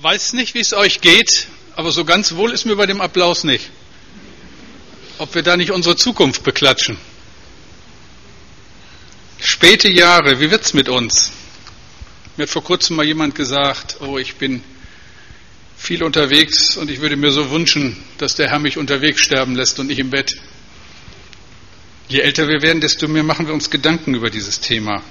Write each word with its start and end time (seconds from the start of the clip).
weiß 0.00 0.34
nicht, 0.34 0.54
wie 0.54 0.60
es 0.60 0.72
euch 0.72 1.00
geht, 1.00 1.48
aber 1.74 1.90
so 1.90 2.04
ganz 2.04 2.34
wohl 2.36 2.52
ist 2.52 2.66
mir 2.66 2.76
bei 2.76 2.86
dem 2.86 3.00
Applaus 3.00 3.42
nicht. 3.44 3.70
Ob 5.18 5.34
wir 5.34 5.42
da 5.42 5.56
nicht 5.56 5.72
unsere 5.72 5.96
Zukunft 5.96 6.44
beklatschen. 6.44 6.96
Späte 9.40 9.88
Jahre, 9.88 10.40
wie 10.40 10.50
wird's 10.50 10.72
mit 10.72 10.88
uns? 10.88 11.32
Mir 12.36 12.44
hat 12.44 12.50
vor 12.50 12.62
kurzem 12.62 12.96
mal 12.96 13.04
jemand 13.04 13.34
gesagt, 13.34 13.96
oh, 14.00 14.18
ich 14.18 14.36
bin 14.36 14.62
viel 15.76 16.04
unterwegs 16.04 16.76
und 16.76 16.90
ich 16.90 17.00
würde 17.00 17.16
mir 17.16 17.32
so 17.32 17.50
wünschen, 17.50 17.96
dass 18.18 18.36
der 18.36 18.50
Herr 18.50 18.60
mich 18.60 18.78
unterwegs 18.78 19.22
sterben 19.22 19.56
lässt 19.56 19.80
und 19.80 19.88
nicht 19.88 19.98
im 19.98 20.10
Bett. 20.10 20.36
Je 22.08 22.20
älter 22.20 22.46
wir 22.46 22.62
werden, 22.62 22.80
desto 22.80 23.08
mehr 23.08 23.24
machen 23.24 23.46
wir 23.48 23.54
uns 23.54 23.70
Gedanken 23.70 24.14
über 24.14 24.30
dieses 24.30 24.60
Thema. 24.60 25.02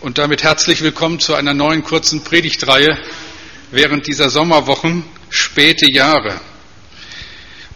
Und 0.00 0.18
damit 0.18 0.42
herzlich 0.42 0.82
willkommen 0.82 1.20
zu 1.20 1.34
einer 1.34 1.54
neuen 1.54 1.84
kurzen 1.84 2.24
Predigtreihe 2.24 2.98
während 3.74 4.06
dieser 4.06 4.30
Sommerwochen 4.30 5.04
späte 5.30 5.86
Jahre. 5.90 6.40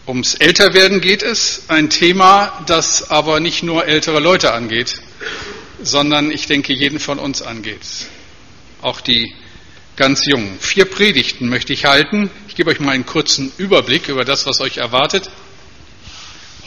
Ums 0.07 0.35
Älterwerden 0.35 1.01
geht 1.01 1.23
es, 1.23 1.65
ein 1.69 1.91
Thema, 1.91 2.65
das 2.67 3.11
aber 3.11 3.41
nicht 3.41 3.63
nur 3.63 3.87
ältere 3.87 4.21
Leute 4.21 4.53
angeht, 4.53 5.03
sondern 5.83 6.31
ich 6.31 6.47
denke 6.47 6.73
jeden 6.73 6.99
von 6.99 7.19
uns 7.19 7.43
angeht, 7.43 7.81
auch 8.81 9.01
die 9.01 9.35
ganz 9.97 10.25
Jungen. 10.25 10.59
Vier 10.61 10.85
Predigten 10.85 11.49
möchte 11.49 11.73
ich 11.73 11.85
halten. 11.85 12.31
Ich 12.47 12.55
gebe 12.55 12.71
euch 12.71 12.81
mal 12.81 12.93
einen 12.93 13.05
kurzen 13.05 13.53
Überblick 13.59 14.09
über 14.09 14.25
das, 14.25 14.47
was 14.47 14.61
euch 14.61 14.79
erwartet. 14.79 15.29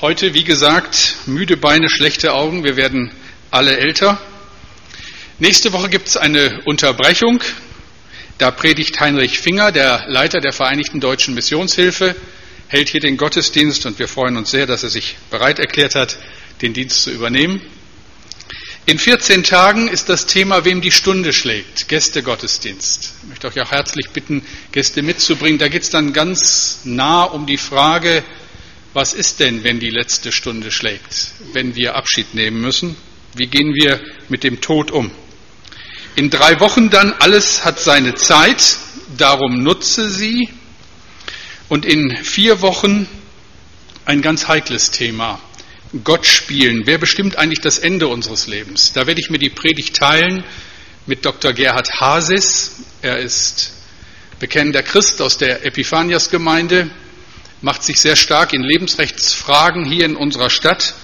Heute, 0.02 0.34
wie 0.34 0.44
gesagt, 0.44 1.16
müde 1.26 1.58
Beine, 1.58 1.90
schlechte 1.90 2.34
Augen. 2.34 2.64
Wir 2.64 2.76
werden 2.76 3.12
alle 3.50 3.78
älter. 3.78 4.20
Nächste 5.40 5.74
Woche 5.74 5.90
gibt 5.90 6.10
es 6.10 6.18
eine 6.18 6.62
Unterbrechung. 6.66 7.42
Da 8.42 8.50
predigt 8.50 9.00
Heinrich 9.00 9.38
Finger, 9.38 9.72
der 9.72 10.06
Leiter 10.08 10.42
der 10.42 10.52
Vereinigten 10.52 11.00
Deutschen 11.00 11.36
Missionshilfe, 11.36 12.16
hält 12.70 12.90
hier 12.90 13.00
den 13.00 13.16
Gottesdienst 13.16 13.86
und 13.86 14.00
wir 14.00 14.08
freuen 14.08 14.36
uns 14.36 14.50
sehr, 14.50 14.66
dass 14.66 14.82
er 14.82 14.90
sich 14.90 15.16
bereit 15.30 15.60
erklärt 15.60 15.94
hat, 15.94 16.18
den 16.64 16.74
Dienst 16.74 17.04
zu 17.04 17.12
übernehmen. 17.12 17.62
In 18.88 18.98
14 18.98 19.44
Tagen 19.44 19.88
ist 19.88 20.10
das 20.10 20.26
Thema, 20.26 20.66
wem 20.66 20.82
die 20.82 20.90
Stunde 20.90 21.34
schlägt, 21.34 21.88
Gästegottesdienst. 21.88 23.14
Ich 23.22 23.30
möchte 23.30 23.48
euch 23.48 23.62
auch 23.62 23.70
herzlich 23.70 24.10
bitten, 24.10 24.44
Gäste 24.72 25.04
mitzubringen. 25.04 25.60
Da 25.60 25.68
geht 25.68 25.84
es 25.84 25.92
dann 25.92 26.12
ganz 26.12 26.80
nah 26.84 27.26
um 27.26 27.46
die 27.46 27.60
Frage, 27.60 28.24
was 28.94 29.14
ist 29.14 29.40
denn, 29.40 29.64
wenn 29.64 29.80
die 29.80 29.92
letzte 29.92 30.32
Stunde 30.32 30.72
schlägt, 30.72 31.28
wenn 31.54 31.76
wir 31.76 31.94
Abschied 31.94 32.34
nehmen 32.34 32.60
müssen? 32.60 32.96
Wie 33.36 33.46
gehen 33.46 33.76
wir 33.76 34.02
mit 34.30 34.44
dem 34.44 34.62
Tod 34.62 34.90
um? 34.90 35.12
In 36.16 36.30
drei 36.30 36.60
Wochen 36.60 36.90
dann, 36.90 37.14
alles 37.20 37.64
hat 37.64 37.80
seine 37.80 38.16
Zeit, 38.16 38.78
darum 39.18 39.64
nutze 39.64 40.10
sie. 40.10 40.50
Und 41.70 41.86
in 41.86 42.18
vier 42.18 42.62
Wochen 42.62 43.08
ein 44.04 44.22
ganz 44.22 44.48
heikles 44.50 44.92
Thema. 44.92 45.40
Gott 46.04 46.26
spielen. 46.26 46.84
Wer 46.86 46.98
bestimmt 46.98 47.38
eigentlich 47.38 47.62
das 47.62 47.78
Ende 47.78 48.08
unseres 48.08 48.48
Lebens? 48.48 48.92
Da 48.94 49.08
werde 49.08 49.22
ich 49.22 49.30
mir 49.30 49.40
die 49.40 49.50
Predigt 49.50 49.96
teilen 49.96 50.44
mit 51.06 51.26
Dr. 51.26 51.54
Gerhard 51.54 52.02
Hasis. 52.02 52.84
Er 53.02 53.20
ist 53.20 53.74
bekennender 54.40 54.84
Christ 54.84 55.22
aus 55.22 55.38
der 55.38 55.66
Epiphanias-Gemeinde, 55.66 56.90
macht 57.62 57.84
sich 57.84 58.02
sehr 58.02 58.16
stark 58.16 58.54
in 58.54 58.64
Lebensrechtsfragen 58.64 59.86
hier 59.86 60.06
in 60.06 60.16
unserer 60.16 60.50
Stadt 60.50 60.96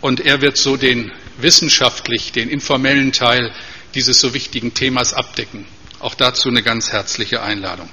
und 0.00 0.20
er 0.20 0.42
wird 0.42 0.58
so 0.58 0.76
den 0.76 1.10
wissenschaftlich, 1.38 2.32
den 2.32 2.50
informellen 2.50 3.12
Teil 3.12 3.52
dieses 3.94 4.20
so 4.20 4.34
wichtigen 4.34 4.74
Themas 4.74 5.14
abdecken. 5.14 5.66
Auch 6.00 6.14
dazu 6.14 6.48
eine 6.48 6.62
ganz 6.62 6.92
herzliche 6.92 7.42
Einladung. 7.42 7.88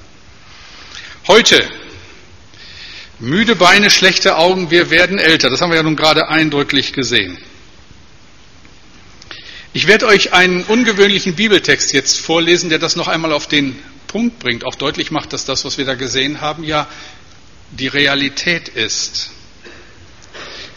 Heute 1.27 1.69
müde 3.19 3.55
Beine, 3.55 3.89
schlechte 3.89 4.37
Augen, 4.37 4.71
wir 4.71 4.89
werden 4.89 5.19
älter. 5.19 5.49
Das 5.49 5.61
haben 5.61 5.69
wir 5.69 5.77
ja 5.77 5.83
nun 5.83 5.95
gerade 5.95 6.27
eindrücklich 6.27 6.93
gesehen. 6.93 7.37
Ich 9.73 9.87
werde 9.87 10.07
euch 10.07 10.33
einen 10.33 10.63
ungewöhnlichen 10.63 11.35
Bibeltext 11.35 11.93
jetzt 11.93 12.19
vorlesen, 12.19 12.69
der 12.69 12.79
das 12.79 12.97
noch 12.97 13.07
einmal 13.07 13.31
auf 13.31 13.47
den 13.47 13.79
Punkt 14.07 14.39
bringt, 14.39 14.65
auch 14.65 14.75
deutlich 14.75 15.11
macht, 15.11 15.31
dass 15.31 15.45
das, 15.45 15.63
was 15.63 15.77
wir 15.77 15.85
da 15.85 15.95
gesehen 15.95 16.41
haben, 16.41 16.65
ja 16.65 16.87
die 17.71 17.87
Realität 17.87 18.67
ist. 18.67 19.29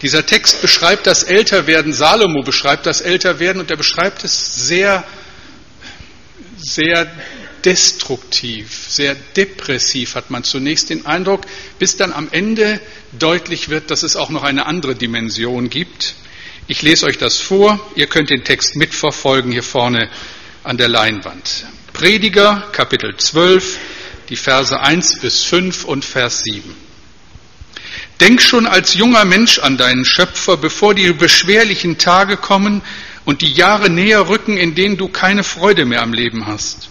Dieser 0.03 0.25
Text 0.25 0.62
beschreibt 0.62 1.06
das 1.06 1.25
Älterwerden, 1.25 1.93
Salomo 1.93 2.43
beschreibt 2.43 2.87
das 2.87 3.00
Älterwerden 3.00 3.60
und 3.60 3.71
er 3.71 3.77
beschreibt 3.77 4.22
es 4.22 4.66
sehr, 4.66 5.03
sehr 6.64 7.10
destruktiv, 7.64 8.86
sehr 8.88 9.14
depressiv 9.36 10.14
hat 10.14 10.30
man 10.30 10.44
zunächst 10.44 10.91
den 10.91 11.06
Eindruck, 11.06 11.42
bis 11.78 11.97
dann 11.97 12.12
am 12.12 12.28
Ende 12.30 12.80
deutlich 13.12 13.69
wird, 13.69 13.91
dass 13.91 14.02
es 14.02 14.16
auch 14.16 14.30
noch 14.30 14.42
eine 14.42 14.66
andere 14.66 14.94
Dimension 14.94 15.70
gibt. 15.70 16.14
Ich 16.66 16.82
lese 16.82 17.06
euch 17.06 17.19
das 17.19 17.38
vor, 17.38 17.80
ihr 17.94 18.06
könnt 18.06 18.30
den 18.30 18.44
Text 18.44 18.76
mitverfolgen 18.76 19.53
hier 19.53 19.62
vorne 19.62 20.10
an 20.62 20.76
der 20.78 20.88
Leinwand. 20.88 21.66
Prediger, 21.92 22.69
Kapitel 22.72 23.16
12, 23.16 23.78
die 24.28 24.36
Verse 24.36 24.78
1 24.78 25.20
bis 25.20 25.42
5 25.44 25.84
und 25.84 26.04
Vers 26.04 26.42
7. 26.44 26.74
Denk 28.20 28.41
schon 28.41 28.66
als 28.66 28.94
junger 28.94 29.24
Mensch 29.24 29.58
an 29.58 29.76
deinen 29.76 30.04
Schöpfer, 30.04 30.56
bevor 30.56 30.94
die 30.94 31.12
beschwerlichen 31.12 31.98
Tage 31.98 32.36
kommen 32.36 32.82
und 33.24 33.42
die 33.42 33.52
Jahre 33.52 33.90
näher 33.90 34.28
rücken, 34.28 34.56
in 34.56 34.74
denen 34.74 34.96
du 34.96 35.08
keine 35.08 35.44
Freude 35.44 35.84
mehr 35.84 36.02
am 36.02 36.12
Leben 36.12 36.46
hast. 36.46 36.88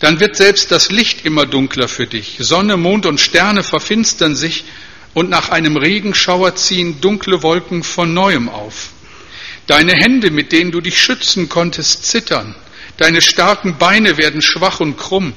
Dann 0.00 0.20
wird 0.20 0.36
selbst 0.36 0.70
das 0.70 0.90
Licht 0.90 1.24
immer 1.24 1.46
dunkler 1.46 1.88
für 1.88 2.06
dich. 2.06 2.36
Sonne, 2.40 2.76
Mond 2.76 3.06
und 3.06 3.20
Sterne 3.20 3.62
verfinstern 3.62 4.36
sich 4.36 4.64
und 5.14 5.30
nach 5.30 5.48
einem 5.48 5.76
Regenschauer 5.76 6.54
ziehen 6.54 7.00
dunkle 7.00 7.42
Wolken 7.42 7.82
von 7.82 8.14
neuem 8.14 8.48
auf. 8.48 8.90
Deine 9.66 9.92
Hände, 9.92 10.30
mit 10.30 10.52
denen 10.52 10.70
du 10.70 10.80
dich 10.80 11.00
schützen 11.00 11.48
konntest, 11.48 12.06
zittern. 12.06 12.54
Deine 12.96 13.20
starken 13.20 13.76
Beine 13.78 14.16
werden 14.16 14.42
schwach 14.42 14.80
und 14.80 14.96
krumm. 14.96 15.32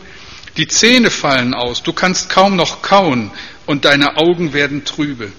Die 0.57 0.67
Zähne 0.67 1.09
fallen 1.09 1.53
aus. 1.53 1.83
Du 1.83 1.93
kannst 1.93 2.29
kaum 2.29 2.55
noch 2.55 2.81
kauen 2.81 3.31
und 3.65 3.85
deine 3.85 4.17
Augen 4.17 4.53
werden 4.53 4.85
trübe. 4.85 5.31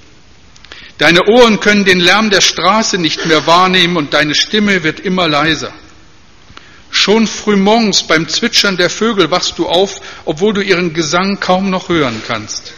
Deine 1.03 1.27
Ohren 1.27 1.59
können 1.59 1.85
den 1.85 1.99
Lärm 1.99 2.31
der 2.31 2.41
Straße 2.41 2.97
nicht 2.97 3.27
mehr 3.27 3.45
wahrnehmen 3.45 3.97
und 3.97 4.15
deine 4.15 4.37
Stimme 4.37 4.85
wird 4.85 5.01
immer 5.01 5.27
leiser. 5.27 5.73
Schon 6.93 7.27
frühmorgens 7.27 8.07
beim 8.07 8.29
Zwitschern 8.29 8.77
der 8.77 8.89
Vögel 8.89 9.29
wachst 9.29 9.59
du 9.59 9.67
auf, 9.67 10.01
obwohl 10.27 10.55
du 10.55 10.61
ihren 10.61 10.95
Gesang 10.95 11.41
kaum 11.41 11.71
noch 11.71 11.89
hören 11.89 12.23
kannst. 12.29 12.75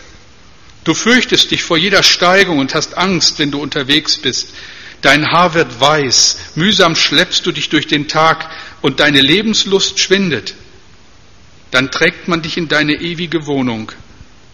Du 0.85 0.95
fürchtest 0.95 1.51
dich 1.51 1.63
vor 1.65 1.77
jeder 1.77 2.03
Steigung 2.03 2.61
und 2.61 2.75
hast 2.75 2.97
Angst, 2.97 3.39
wenn 3.39 3.51
du 3.51 3.61
unterwegs 3.61 4.17
bist. 4.17 4.55
Dein 5.03 5.31
Haar 5.31 5.53
wird 5.53 5.79
weiß, 5.79 6.39
mühsam 6.55 6.97
schleppst 6.97 7.45
du 7.45 7.53
dich 7.53 7.69
durch 7.69 7.89
den 7.89 8.09
Tag 8.09 8.49
und 8.81 9.01
deine 9.01 9.21
Lebenslust 9.21 9.99
schwindet. 9.99 10.55
Dann 11.73 11.91
trägt 11.91 12.27
man 12.27 12.41
dich 12.41 12.57
in 12.57 12.69
deine 12.69 12.95
ewige 12.95 13.47
Wohnung, 13.47 13.93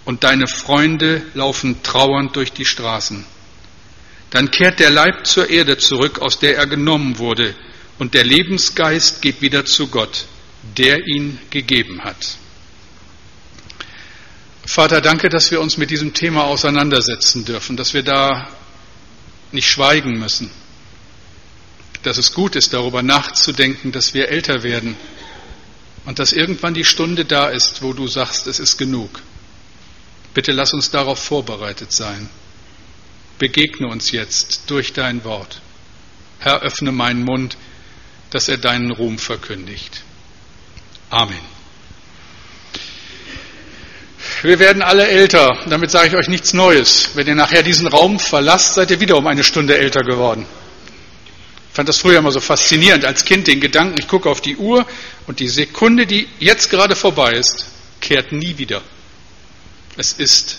und 0.04 0.24
deine 0.24 0.48
Freunde 0.48 1.22
laufen 1.34 1.84
trauernd 1.84 2.34
durch 2.34 2.52
die 2.52 2.64
Straßen. 2.64 3.24
Dann 4.30 4.50
kehrt 4.50 4.78
der 4.78 4.90
Leib 4.90 5.26
zur 5.26 5.50
Erde 5.50 5.76
zurück, 5.76 6.20
aus 6.20 6.38
der 6.38 6.56
er 6.56 6.66
genommen 6.66 7.18
wurde, 7.18 7.54
und 7.98 8.14
der 8.14 8.24
Lebensgeist 8.24 9.20
geht 9.20 9.42
wieder 9.42 9.66
zu 9.66 9.88
Gott, 9.88 10.26
der 10.78 11.06
ihn 11.06 11.38
gegeben 11.50 12.02
hat. 12.02 12.38
Vater, 14.64 15.00
danke, 15.00 15.28
dass 15.28 15.50
wir 15.50 15.60
uns 15.60 15.76
mit 15.76 15.90
diesem 15.90 16.14
Thema 16.14 16.44
auseinandersetzen 16.44 17.44
dürfen, 17.44 17.76
dass 17.76 17.92
wir 17.92 18.02
da 18.02 18.48
nicht 19.52 19.68
schweigen 19.68 20.18
müssen, 20.18 20.50
dass 22.04 22.18
es 22.18 22.32
gut 22.32 22.56
ist, 22.56 22.72
darüber 22.72 23.02
nachzudenken, 23.02 23.90
dass 23.90 24.14
wir 24.14 24.28
älter 24.28 24.62
werden 24.62 24.96
und 26.06 26.18
dass 26.18 26.32
irgendwann 26.32 26.74
die 26.74 26.84
Stunde 26.84 27.24
da 27.24 27.48
ist, 27.48 27.82
wo 27.82 27.92
du 27.92 28.06
sagst, 28.06 28.46
es 28.46 28.60
ist 28.60 28.78
genug. 28.78 29.20
Bitte 30.34 30.52
lass 30.52 30.72
uns 30.72 30.90
darauf 30.90 31.22
vorbereitet 31.22 31.92
sein. 31.92 32.30
Begegne 33.40 33.88
uns 33.88 34.12
jetzt 34.12 34.64
durch 34.70 34.92
dein 34.92 35.24
Wort. 35.24 35.62
Herr, 36.38 36.60
öffne 36.60 36.92
meinen 36.92 37.24
Mund, 37.24 37.56
dass 38.28 38.48
er 38.48 38.58
deinen 38.58 38.92
Ruhm 38.92 39.18
verkündigt. 39.18 40.02
Amen. 41.08 41.40
Wir 44.42 44.58
werden 44.58 44.82
alle 44.82 45.08
älter. 45.08 45.58
Damit 45.68 45.90
sage 45.90 46.08
ich 46.08 46.16
euch 46.16 46.28
nichts 46.28 46.52
Neues. 46.52 47.10
Wenn 47.14 47.26
ihr 47.26 47.34
nachher 47.34 47.62
diesen 47.62 47.86
Raum 47.86 48.18
verlasst, 48.18 48.74
seid 48.74 48.90
ihr 48.90 49.00
wieder 49.00 49.16
um 49.16 49.26
eine 49.26 49.42
Stunde 49.42 49.76
älter 49.76 50.02
geworden. 50.02 50.44
Ich 51.70 51.76
fand 51.76 51.88
das 51.88 51.96
früher 51.96 52.18
immer 52.18 52.32
so 52.32 52.40
faszinierend 52.40 53.06
als 53.06 53.24
Kind, 53.24 53.46
den 53.46 53.60
Gedanken, 53.60 53.96
ich 53.98 54.06
gucke 54.06 54.28
auf 54.28 54.42
die 54.42 54.56
Uhr 54.56 54.86
und 55.26 55.40
die 55.40 55.48
Sekunde, 55.48 56.06
die 56.06 56.28
jetzt 56.40 56.68
gerade 56.68 56.94
vorbei 56.94 57.32
ist, 57.32 57.66
kehrt 58.02 58.32
nie 58.32 58.58
wieder. 58.58 58.82
Es 59.96 60.12
ist 60.12 60.58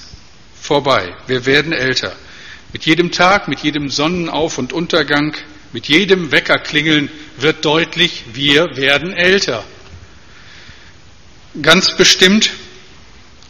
vorbei. 0.60 1.16
Wir 1.28 1.46
werden 1.46 1.74
älter. 1.74 2.16
Mit 2.74 2.86
jedem 2.86 3.12
Tag, 3.12 3.48
mit 3.48 3.60
jedem 3.60 3.90
Sonnenauf- 3.90 4.58
und 4.58 4.74
Untergang, 4.74 5.36
mit 5.74 5.88
jedem 5.88 6.32
Weckerklingeln 6.32 7.10
wird 7.38 7.64
deutlich, 7.66 8.24
wir 8.34 8.76
werden 8.76 9.14
älter. 9.14 9.64
Ganz 11.62 11.96
bestimmt 11.98 12.52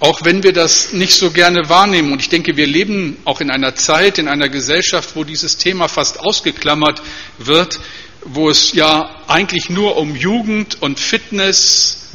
Auch 0.01 0.25
wenn 0.25 0.41
wir 0.41 0.51
das 0.51 0.93
nicht 0.93 1.13
so 1.13 1.29
gerne 1.29 1.69
wahrnehmen. 1.69 2.11
Und 2.11 2.21
ich 2.21 2.29
denke, 2.29 2.57
wir 2.57 2.65
leben 2.65 3.17
auch 3.23 3.39
in 3.39 3.51
einer 3.51 3.75
Zeit, 3.75 4.17
in 4.17 4.27
einer 4.27 4.49
Gesellschaft, 4.49 5.15
wo 5.15 5.23
dieses 5.23 5.57
Thema 5.57 5.87
fast 5.87 6.19
ausgeklammert 6.19 7.03
wird, 7.37 7.79
wo 8.25 8.49
es 8.49 8.73
ja 8.73 9.21
eigentlich 9.27 9.69
nur 9.69 9.97
um 9.97 10.15
Jugend 10.15 10.81
und 10.81 10.99
Fitness 10.99 12.07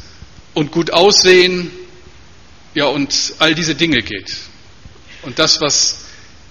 und 0.53 0.73
gut 0.73 0.91
aussehen, 0.91 1.71
ja, 2.75 2.87
und 2.87 3.35
all 3.39 3.55
diese 3.55 3.73
Dinge 3.73 4.01
geht. 4.01 4.35
Und 5.21 5.39
das, 5.39 5.61
was 5.61 6.06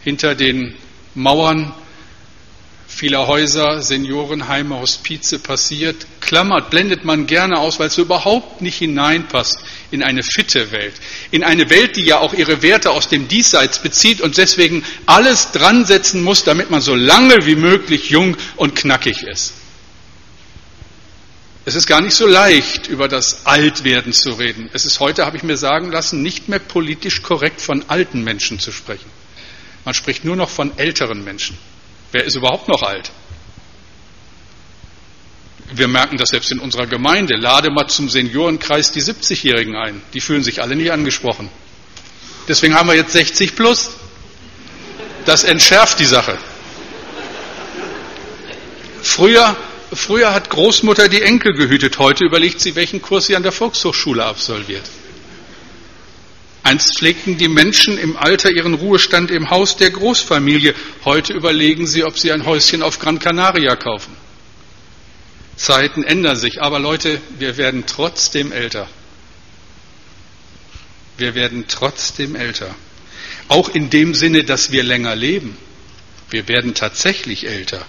hinter 0.06 0.36
den 0.36 0.72
Mauern 1.16 1.74
vieler 2.86 3.26
Häuser, 3.26 3.82
Seniorenheime, 3.82 4.78
Hospize 4.78 5.40
passiert, 5.40 6.06
klammert, 6.20 6.70
blendet 6.70 7.04
man 7.04 7.26
gerne 7.26 7.58
aus, 7.58 7.80
weil 7.80 7.88
es 7.88 7.98
überhaupt 7.98 8.62
nicht 8.62 8.78
hineinpasst 8.78 9.58
in 9.90 10.04
eine 10.04 10.22
fitte 10.22 10.70
Welt, 10.70 10.94
in 11.32 11.42
eine 11.42 11.70
Welt, 11.70 11.96
die 11.96 12.04
ja 12.04 12.20
auch 12.20 12.34
ihre 12.34 12.62
Werte 12.62 12.92
aus 12.92 13.08
dem 13.08 13.26
Diesseits 13.26 13.80
bezieht 13.80 14.20
und 14.20 14.36
deswegen 14.36 14.84
alles 15.06 15.50
dran 15.50 15.84
setzen 15.84 16.22
muss, 16.22 16.44
damit 16.44 16.70
man 16.70 16.80
so 16.80 16.94
lange 16.94 17.44
wie 17.44 17.56
möglich 17.56 18.08
jung 18.08 18.36
und 18.54 18.76
knackig 18.76 19.24
ist. 19.24 19.54
Es 21.64 21.74
ist 21.74 21.88
gar 21.88 22.00
nicht 22.00 22.14
so 22.14 22.28
leicht, 22.28 22.86
über 22.86 23.08
das 23.08 23.44
Altwerden 23.44 24.12
zu 24.12 24.30
reden. 24.34 24.70
Es 24.72 24.84
ist 24.84 25.00
heute, 25.00 25.26
habe 25.26 25.36
ich 25.36 25.42
mir 25.42 25.56
sagen 25.56 25.90
lassen, 25.90 26.22
nicht 26.22 26.48
mehr 26.48 26.60
politisch 26.60 27.22
korrekt 27.22 27.60
von 27.60 27.84
alten 27.88 28.22
Menschen 28.22 28.60
zu 28.60 28.70
sprechen. 28.70 29.10
Man 29.86 29.94
spricht 29.94 30.24
nur 30.24 30.34
noch 30.34 30.50
von 30.50 30.76
älteren 30.78 31.22
Menschen. 31.22 31.56
Wer 32.10 32.24
ist 32.24 32.34
überhaupt 32.34 32.66
noch 32.66 32.82
alt? 32.82 33.12
Wir 35.72 35.86
merken 35.86 36.16
das 36.16 36.30
selbst 36.30 36.50
in 36.50 36.58
unserer 36.58 36.88
Gemeinde. 36.88 37.36
Lade 37.36 37.70
mal 37.70 37.86
zum 37.86 38.08
Seniorenkreis 38.08 38.90
die 38.90 39.00
70-Jährigen 39.00 39.76
ein. 39.76 40.02
Die 40.12 40.20
fühlen 40.20 40.42
sich 40.42 40.60
alle 40.60 40.74
nicht 40.74 40.90
angesprochen. 40.90 41.50
Deswegen 42.48 42.74
haben 42.74 42.88
wir 42.88 42.96
jetzt 42.96 43.12
60 43.12 43.54
plus. 43.54 43.90
Das 45.24 45.44
entschärft 45.44 46.00
die 46.00 46.04
Sache. 46.04 46.36
Früher, 49.02 49.54
früher 49.92 50.34
hat 50.34 50.50
Großmutter 50.50 51.08
die 51.08 51.22
Enkel 51.22 51.52
gehütet. 51.52 52.00
Heute 52.00 52.24
überlegt 52.24 52.60
sie, 52.60 52.74
welchen 52.74 53.00
Kurs 53.00 53.26
sie 53.26 53.36
an 53.36 53.44
der 53.44 53.52
Volkshochschule 53.52 54.24
absolviert. 54.24 54.84
Einst 56.66 56.98
pflegten 56.98 57.38
die 57.38 57.46
Menschen 57.46 57.96
im 57.96 58.16
Alter 58.16 58.50
ihren 58.50 58.74
Ruhestand 58.74 59.30
im 59.30 59.50
Haus 59.50 59.76
der 59.76 59.90
Großfamilie. 59.90 60.74
Heute 61.04 61.32
überlegen 61.32 61.86
sie, 61.86 62.02
ob 62.02 62.18
sie 62.18 62.32
ein 62.32 62.44
Häuschen 62.44 62.82
auf 62.82 62.98
Gran 62.98 63.20
Canaria 63.20 63.76
kaufen. 63.76 64.16
Zeiten 65.54 66.02
ändern 66.02 66.34
sich, 66.34 66.60
aber 66.60 66.80
Leute, 66.80 67.20
wir 67.38 67.56
werden 67.56 67.84
trotzdem 67.86 68.50
älter. 68.50 68.88
Wir 71.16 71.36
werden 71.36 71.66
trotzdem 71.68 72.34
älter. 72.34 72.74
Auch 73.46 73.68
in 73.68 73.88
dem 73.88 74.12
Sinne, 74.12 74.42
dass 74.42 74.72
wir 74.72 74.82
länger 74.82 75.14
leben. 75.14 75.56
Wir 76.30 76.48
werden 76.48 76.74
tatsächlich 76.74 77.46
älter. 77.46 77.86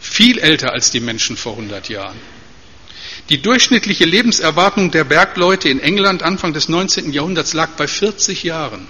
Viel 0.00 0.40
älter 0.40 0.72
als 0.72 0.90
die 0.90 0.98
Menschen 0.98 1.36
vor 1.36 1.52
100 1.52 1.88
Jahren. 1.88 2.18
Die 3.28 3.42
durchschnittliche 3.42 4.04
Lebenserwartung 4.04 4.92
der 4.92 5.02
Bergleute 5.02 5.68
in 5.68 5.80
England 5.80 6.22
Anfang 6.22 6.52
des 6.52 6.68
19. 6.68 7.12
Jahrhunderts 7.12 7.54
lag 7.54 7.70
bei 7.70 7.88
40 7.88 8.44
Jahren. 8.44 8.86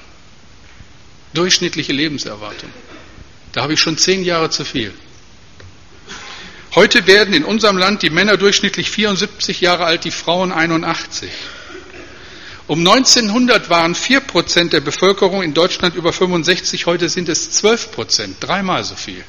Durchschnittliche 1.33 1.93
Lebenserwartung. 1.93 2.71
Da 3.53 3.63
habe 3.63 3.73
ich 3.73 3.81
schon 3.81 3.97
zehn 3.97 4.25
Jahre 4.25 4.51
zu 4.51 4.65
viel. 4.65 4.93
Heute 6.75 7.07
werden 7.07 7.33
in 7.33 7.45
unserem 7.45 7.79
Land 7.79 8.03
die 8.03 8.11
Männer 8.11 8.37
durchschnittlich 8.37 8.91
74 8.91 9.63
Jahre 9.63 9.87
alt, 9.87 10.05
die 10.05 10.11
Frauen 10.11 10.53
81. 10.53 11.31
Um 12.67 12.81
1900 12.81 13.71
waren 13.71 13.95
4 13.95 14.21
Prozent 14.21 14.75
der 14.75 14.81
Bevölkerung 14.81 15.43
in 15.43 15.55
Deutschland 15.55 15.95
über 15.95 16.13
65, 16.13 16.85
heute 16.85 17.09
sind 17.09 17.31
es 17.31 17.51
12 17.53 17.93
Prozent, 17.93 18.37
dreimal 18.41 18.85
so 18.85 18.97
viel. 18.97 19.25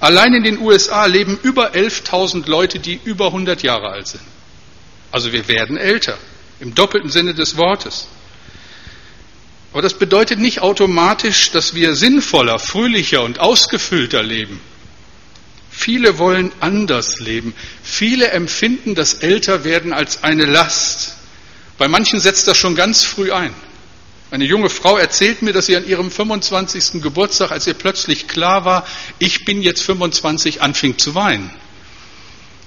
Allein 0.00 0.34
in 0.34 0.42
den 0.42 0.58
USA 0.58 1.06
leben 1.06 1.38
über 1.42 1.74
11.000 1.74 2.48
Leute, 2.48 2.78
die 2.78 3.00
über 3.04 3.26
100 3.26 3.62
Jahre 3.62 3.88
alt 3.88 4.08
sind. 4.08 4.22
Also 5.10 5.32
wir 5.32 5.46
werden 5.48 5.76
älter, 5.76 6.18
im 6.60 6.74
doppelten 6.74 7.10
Sinne 7.10 7.34
des 7.34 7.56
Wortes. 7.56 8.08
Aber 9.72 9.82
das 9.82 9.94
bedeutet 9.94 10.38
nicht 10.38 10.60
automatisch, 10.60 11.50
dass 11.50 11.74
wir 11.74 11.94
sinnvoller, 11.94 12.58
fröhlicher 12.58 13.22
und 13.22 13.40
ausgefüllter 13.40 14.22
leben. 14.22 14.60
Viele 15.70 16.18
wollen 16.18 16.52
anders 16.60 17.18
leben. 17.18 17.54
Viele 17.82 18.30
empfinden 18.30 18.94
das 18.94 19.14
Älterwerden 19.14 19.92
als 19.92 20.22
eine 20.22 20.44
Last. 20.44 21.16
Bei 21.78 21.88
manchen 21.88 22.20
setzt 22.20 22.46
das 22.46 22.56
schon 22.56 22.76
ganz 22.76 23.02
früh 23.02 23.32
ein. 23.32 23.52
Eine 24.34 24.46
junge 24.46 24.68
Frau 24.68 24.98
erzählt 24.98 25.42
mir, 25.42 25.52
dass 25.52 25.66
sie 25.66 25.76
an 25.76 25.86
ihrem 25.86 26.10
25. 26.10 27.00
Geburtstag, 27.00 27.52
als 27.52 27.68
ihr 27.68 27.74
plötzlich 27.74 28.26
klar 28.26 28.64
war, 28.64 28.84
ich 29.20 29.44
bin 29.44 29.62
jetzt 29.62 29.84
25, 29.84 30.60
anfing 30.60 30.98
zu 30.98 31.14
weinen. 31.14 31.52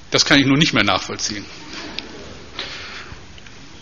Das 0.09 0.23
kann 0.23 0.39
ich 0.39 0.45
nun 0.45 0.59
nicht 0.59 0.71
mehr 0.71 0.85
nachvollziehen. 0.85 1.43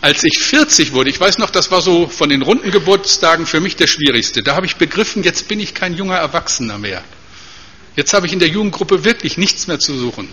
Als 0.00 0.24
ich 0.24 0.40
40 0.40 0.94
wurde, 0.94 1.10
ich 1.10 1.20
weiß 1.20 1.38
noch, 1.38 1.50
das 1.50 1.70
war 1.70 1.80
so 1.80 2.08
von 2.08 2.28
den 2.28 2.42
runden 2.42 2.72
Geburtstagen 2.72 3.46
für 3.46 3.60
mich 3.60 3.76
der 3.76 3.86
schwierigste. 3.86 4.42
Da 4.42 4.56
habe 4.56 4.66
ich 4.66 4.74
begriffen, 4.74 5.22
jetzt 5.22 5.46
bin 5.46 5.60
ich 5.60 5.72
kein 5.72 5.94
junger 5.94 6.16
Erwachsener 6.16 6.78
mehr. 6.78 7.04
Jetzt 7.94 8.14
habe 8.14 8.26
ich 8.26 8.32
in 8.32 8.40
der 8.40 8.48
Jugendgruppe 8.48 9.04
wirklich 9.04 9.38
nichts 9.38 9.68
mehr 9.68 9.78
zu 9.78 9.96
suchen. 9.96 10.28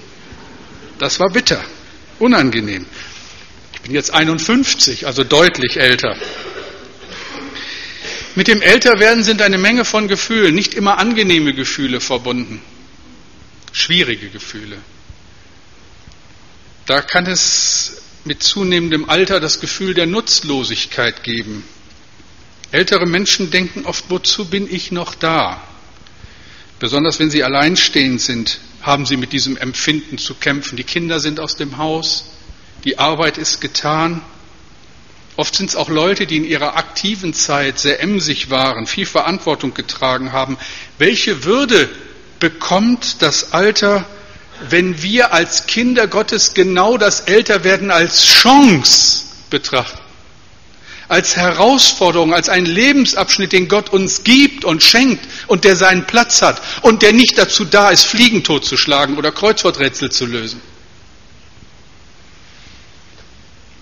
Das 0.98 1.20
war 1.20 1.30
bitter, 1.30 1.64
unangenehm. 2.18 2.88
Ich 3.74 3.82
bin 3.82 3.94
jetzt 3.94 4.12
51, 4.12 5.06
also 5.06 5.24
deutlich 5.24 5.78
älter. 5.78 6.18
Mit 8.36 8.48
dem 8.48 8.62
Älterwerden 8.62 9.24
sind 9.24 9.42
eine 9.42 9.58
Menge 9.58 9.86
von 9.86 10.08
Gefühlen, 10.08 10.56
nicht 10.56 10.74
immer 10.74 10.98
angenehme 10.98 11.54
Gefühle 11.54 12.00
verbunden, 12.00 12.62
schwierige 13.72 14.30
Gefühle. 14.30 14.78
Da 16.86 17.02
kann 17.02 17.28
es 17.28 18.02
mit 18.26 18.42
zunehmendem 18.42 19.10
Alter 19.10 19.40
das 19.40 19.60
Gefühl 19.60 19.94
der 19.94 20.08
Nutzlosigkeit 20.08 21.24
geben. 21.24 21.64
Ältere 22.72 23.06
Menschen 23.06 23.52
denken 23.52 23.86
oft, 23.86 24.06
wozu 24.10 24.46
bin 24.46 24.74
ich 24.74 24.92
noch 24.92 25.14
da? 25.14 25.62
Besonders 26.80 27.20
wenn 27.20 27.30
sie 27.30 27.44
alleinstehend 27.44 28.20
sind, 28.20 28.60
haben 28.82 29.06
sie 29.06 29.16
mit 29.16 29.32
diesem 29.32 29.58
Empfinden 29.58 30.18
zu 30.18 30.34
kämpfen. 30.34 30.76
Die 30.76 30.84
Kinder 30.84 31.20
sind 31.20 31.40
aus 31.40 31.56
dem 31.56 31.78
Haus, 31.78 32.32
die 32.84 32.98
Arbeit 32.98 33.38
ist 33.38 33.62
getan 33.62 34.22
Oft 35.36 35.56
sind 35.56 35.70
es 35.70 35.76
auch 35.76 35.90
Leute, 35.90 36.28
die 36.28 36.38
in 36.38 36.46
ihrer 36.46 36.76
aktiven 36.78 37.34
Zeit 37.34 37.80
sehr 37.80 38.02
emsig 38.02 38.50
waren, 38.52 38.86
viel 38.86 39.08
Verantwortung 39.08 39.74
getragen 39.74 40.32
haben. 40.32 40.58
Welche 41.00 41.44
Würde 41.44 41.90
bekommt 42.40 43.22
das 43.22 43.52
Alter, 43.52 44.06
wenn 44.70 45.02
wir 45.02 45.34
als 45.34 45.66
Kinder 45.66 46.08
Gottes 46.08 46.54
genau 46.54 46.98
das 46.98 47.22
Älterwerden 47.22 47.90
als 47.90 48.24
Chance 48.24 49.24
betrachten? 49.50 50.00
Als 51.10 51.36
Herausforderung, 51.36 52.34
als 52.34 52.48
einen 52.48 52.66
Lebensabschnitt, 52.66 53.52
den 53.54 53.68
Gott 53.68 53.90
uns 53.90 54.24
gibt 54.24 54.64
und 54.66 54.84
schenkt 54.84 55.26
und 55.48 55.64
der 55.64 55.76
seinen 55.76 56.06
Platz 56.06 56.42
hat 56.42 56.62
und 56.82 57.02
der 57.02 57.12
nicht 57.12 57.38
dazu 57.38 57.66
da 57.66 57.90
ist, 57.90 58.06
Fliegen 58.06 58.44
totzuschlagen 58.44 59.18
oder 59.18 59.32
Kreuzworträtsel 59.32 60.12
zu 60.12 60.26
lösen. 60.26 60.62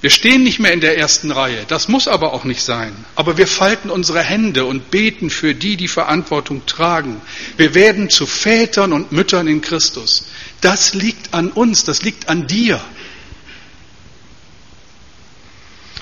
Wir 0.01 0.09
stehen 0.09 0.43
nicht 0.43 0.59
mehr 0.59 0.73
in 0.73 0.81
der 0.81 0.97
ersten 0.97 1.31
Reihe, 1.31 1.63
das 1.67 1.87
muss 1.87 2.07
aber 2.07 2.33
auch 2.33 2.43
nicht 2.43 2.63
sein. 2.63 2.91
Aber 3.15 3.37
wir 3.37 3.45
falten 3.45 3.91
unsere 3.91 4.23
Hände 4.23 4.65
und 4.65 4.89
beten 4.89 5.29
für 5.29 5.53
die, 5.53 5.77
die 5.77 5.87
Verantwortung 5.87 6.65
tragen. 6.65 7.21
Wir 7.55 7.75
werden 7.75 8.09
zu 8.09 8.25
Vätern 8.25 8.93
und 8.93 9.11
Müttern 9.11 9.47
in 9.47 9.61
Christus. 9.61 10.25
Das 10.59 10.95
liegt 10.95 11.35
an 11.35 11.51
uns, 11.51 11.83
das 11.83 12.01
liegt 12.01 12.29
an 12.29 12.47
dir. 12.47 12.81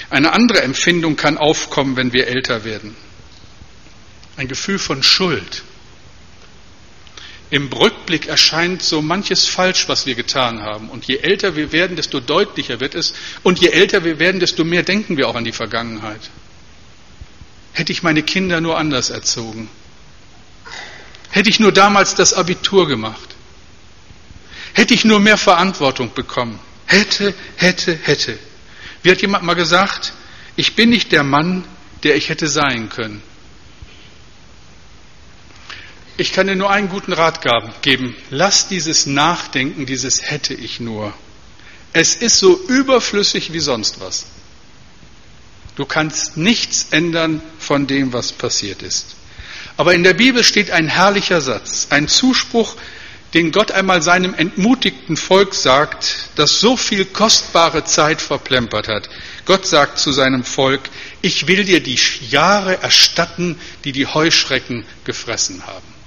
Eine 0.09 0.31
andere 0.31 0.61
Empfindung 0.61 1.17
kann 1.17 1.37
aufkommen, 1.37 1.97
wenn 1.97 2.13
wir 2.13 2.27
älter 2.27 2.63
werden. 2.63 2.95
Ein 4.37 4.47
Gefühl 4.47 4.79
von 4.79 5.03
Schuld. 5.03 5.63
Im 7.51 7.67
Rückblick 7.73 8.27
erscheint 8.27 8.83
so 8.83 9.01
manches 9.01 9.47
falsch, 9.47 9.89
was 9.89 10.05
wir 10.05 10.13
getan 10.13 10.61
haben. 10.61 10.89
Und 10.89 11.05
je 11.05 11.17
älter 11.17 11.55
wir 11.55 11.71
werden, 11.71 11.95
desto 11.95 12.19
deutlicher 12.19 12.79
wird 12.79 12.93
es. 12.93 13.13
Und 13.41 13.59
je 13.59 13.69
älter 13.69 14.03
wir 14.03 14.19
werden, 14.19 14.39
desto 14.39 14.63
mehr 14.63 14.83
denken 14.83 15.17
wir 15.17 15.27
auch 15.27 15.35
an 15.35 15.45
die 15.45 15.51
Vergangenheit. 15.51 16.21
Hätte 17.73 17.91
ich 17.91 18.03
meine 18.03 18.21
Kinder 18.21 18.61
nur 18.61 18.77
anders 18.77 19.09
erzogen. 19.09 19.67
Hätte 21.31 21.49
ich 21.49 21.59
nur 21.59 21.71
damals 21.71 22.13
das 22.13 22.33
Abitur 22.33 22.87
gemacht. 22.87 23.35
Hätte 24.73 24.93
ich 24.93 25.03
nur 25.03 25.19
mehr 25.19 25.37
Verantwortung 25.37 26.13
bekommen. 26.13 26.59
Hätte, 26.85 27.33
hätte, 27.55 27.95
hätte. 27.95 28.37
Wie 29.01 29.09
hat 29.09 29.21
jemand 29.21 29.43
mal 29.43 29.55
gesagt, 29.55 30.13
ich 30.55 30.75
bin 30.75 30.89
nicht 30.89 31.11
der 31.11 31.23
Mann, 31.23 31.63
der 32.03 32.15
ich 32.15 32.29
hätte 32.29 32.47
sein 32.47 32.89
können. 32.89 33.23
Ich 36.19 36.33
kann 36.33 36.47
dir 36.47 36.57
nur 36.57 36.69
einen 36.69 36.89
guten 36.89 37.13
Rat 37.13 37.39
geben. 37.81 38.13
Lass 38.29 38.67
dieses 38.67 39.05
Nachdenken, 39.05 39.85
dieses 39.85 40.21
hätte 40.21 40.53
ich 40.53 40.81
nur. 40.81 41.13
Es 41.93 42.13
ist 42.13 42.39
so 42.39 42.59
überflüssig 42.67 43.53
wie 43.53 43.61
sonst 43.61 44.01
was. 44.01 44.25
Du 45.77 45.85
kannst 45.85 46.35
nichts 46.35 46.87
ändern 46.91 47.41
von 47.57 47.87
dem, 47.87 48.11
was 48.11 48.33
passiert 48.33 48.81
ist. 48.83 49.15
Aber 49.77 49.93
in 49.93 50.03
der 50.03 50.13
Bibel 50.13 50.43
steht 50.43 50.71
ein 50.71 50.89
herrlicher 50.89 51.39
Satz, 51.39 51.87
ein 51.89 52.09
Zuspruch, 52.09 52.75
den 53.33 53.53
Gott 53.53 53.71
einmal 53.71 54.01
seinem 54.01 54.33
entmutigten 54.33 55.15
Volk 55.15 55.55
sagt, 55.55 56.31
das 56.35 56.59
so 56.59 56.75
viel 56.75 57.05
kostbare 57.05 57.85
Zeit 57.85 58.21
verplempert 58.21 58.89
hat. 58.89 59.09
Gott 59.45 59.65
sagt 59.65 59.99
zu 59.99 60.11
seinem 60.11 60.43
Volk, 60.43 60.81
ich 61.21 61.47
will 61.47 61.63
dir 61.63 61.81
die 61.81 61.97
Jahre 62.29 62.83
erstatten, 62.83 63.57
die 63.85 63.93
die 63.93 64.05
Heuschrecken 64.05 64.83
gefressen 65.05 65.65
haben. 65.65 65.98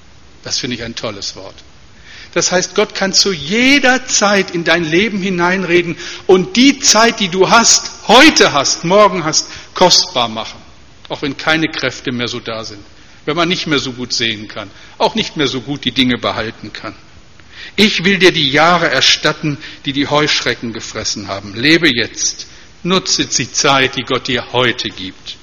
Das 0.43 0.59
finde 0.59 0.77
ich 0.77 0.83
ein 0.83 0.95
tolles 0.95 1.37
Wort. 1.37 1.55
Das 2.35 2.51
heißt, 2.51 2.75
Gott 2.75 2.95
kann 2.95 3.13
zu 3.13 3.33
jeder 3.33 4.07
Zeit 4.07 4.53
in 4.53 4.65
dein 4.65 4.85
Leben 4.85 5.21
hineinreden 5.21 5.97
und 6.27 6.57
die 6.57 6.79
Zeit, 6.79 7.21
die 7.21 7.29
du 7.29 7.51
hast, 7.51 8.09
heute 8.09 8.53
hast, 8.53 8.85
morgen 8.85 9.25
hast, 9.25 9.47
kostbar 9.75 10.29
machen. 10.29 10.61
Auch 11.09 11.21
wenn 11.23 11.37
keine 11.37 11.69
Kräfte 11.69 12.11
mehr 12.11 12.29
so 12.29 12.41
da 12.41 12.65
sind. 12.65 12.81
Wenn 13.27 13.37
man 13.37 13.49
nicht 13.49 13.67
mehr 13.67 13.79
so 13.79 13.93
gut 13.93 14.13
sehen 14.15 14.49
kann. 14.49 14.71
Auch 14.97 15.15
nicht 15.15 15.37
mehr 15.37 15.47
so 15.47 15.61
gut 15.61 15.85
die 15.85 15.93
Dinge 15.93 16.17
behalten 16.17 16.73
kann. 16.73 16.95
Ich 17.77 18.05
will 18.05 18.19
dir 18.19 18.33
die 18.33 18.51
Jahre 18.51 18.89
erstatten, 18.91 19.59
die 19.85 19.93
die 19.93 20.09
Heuschrecken 20.09 20.73
gefressen 20.73 21.29
haben. 21.29 21.55
Lebe 21.55 21.89
jetzt. 21.95 22.47
Nutze 22.83 23.27
die 23.27 23.53
Zeit, 23.53 23.97
die 23.97 24.03
Gott 24.03 24.27
dir 24.27 24.53
heute 24.53 24.89
gibt. 24.89 25.37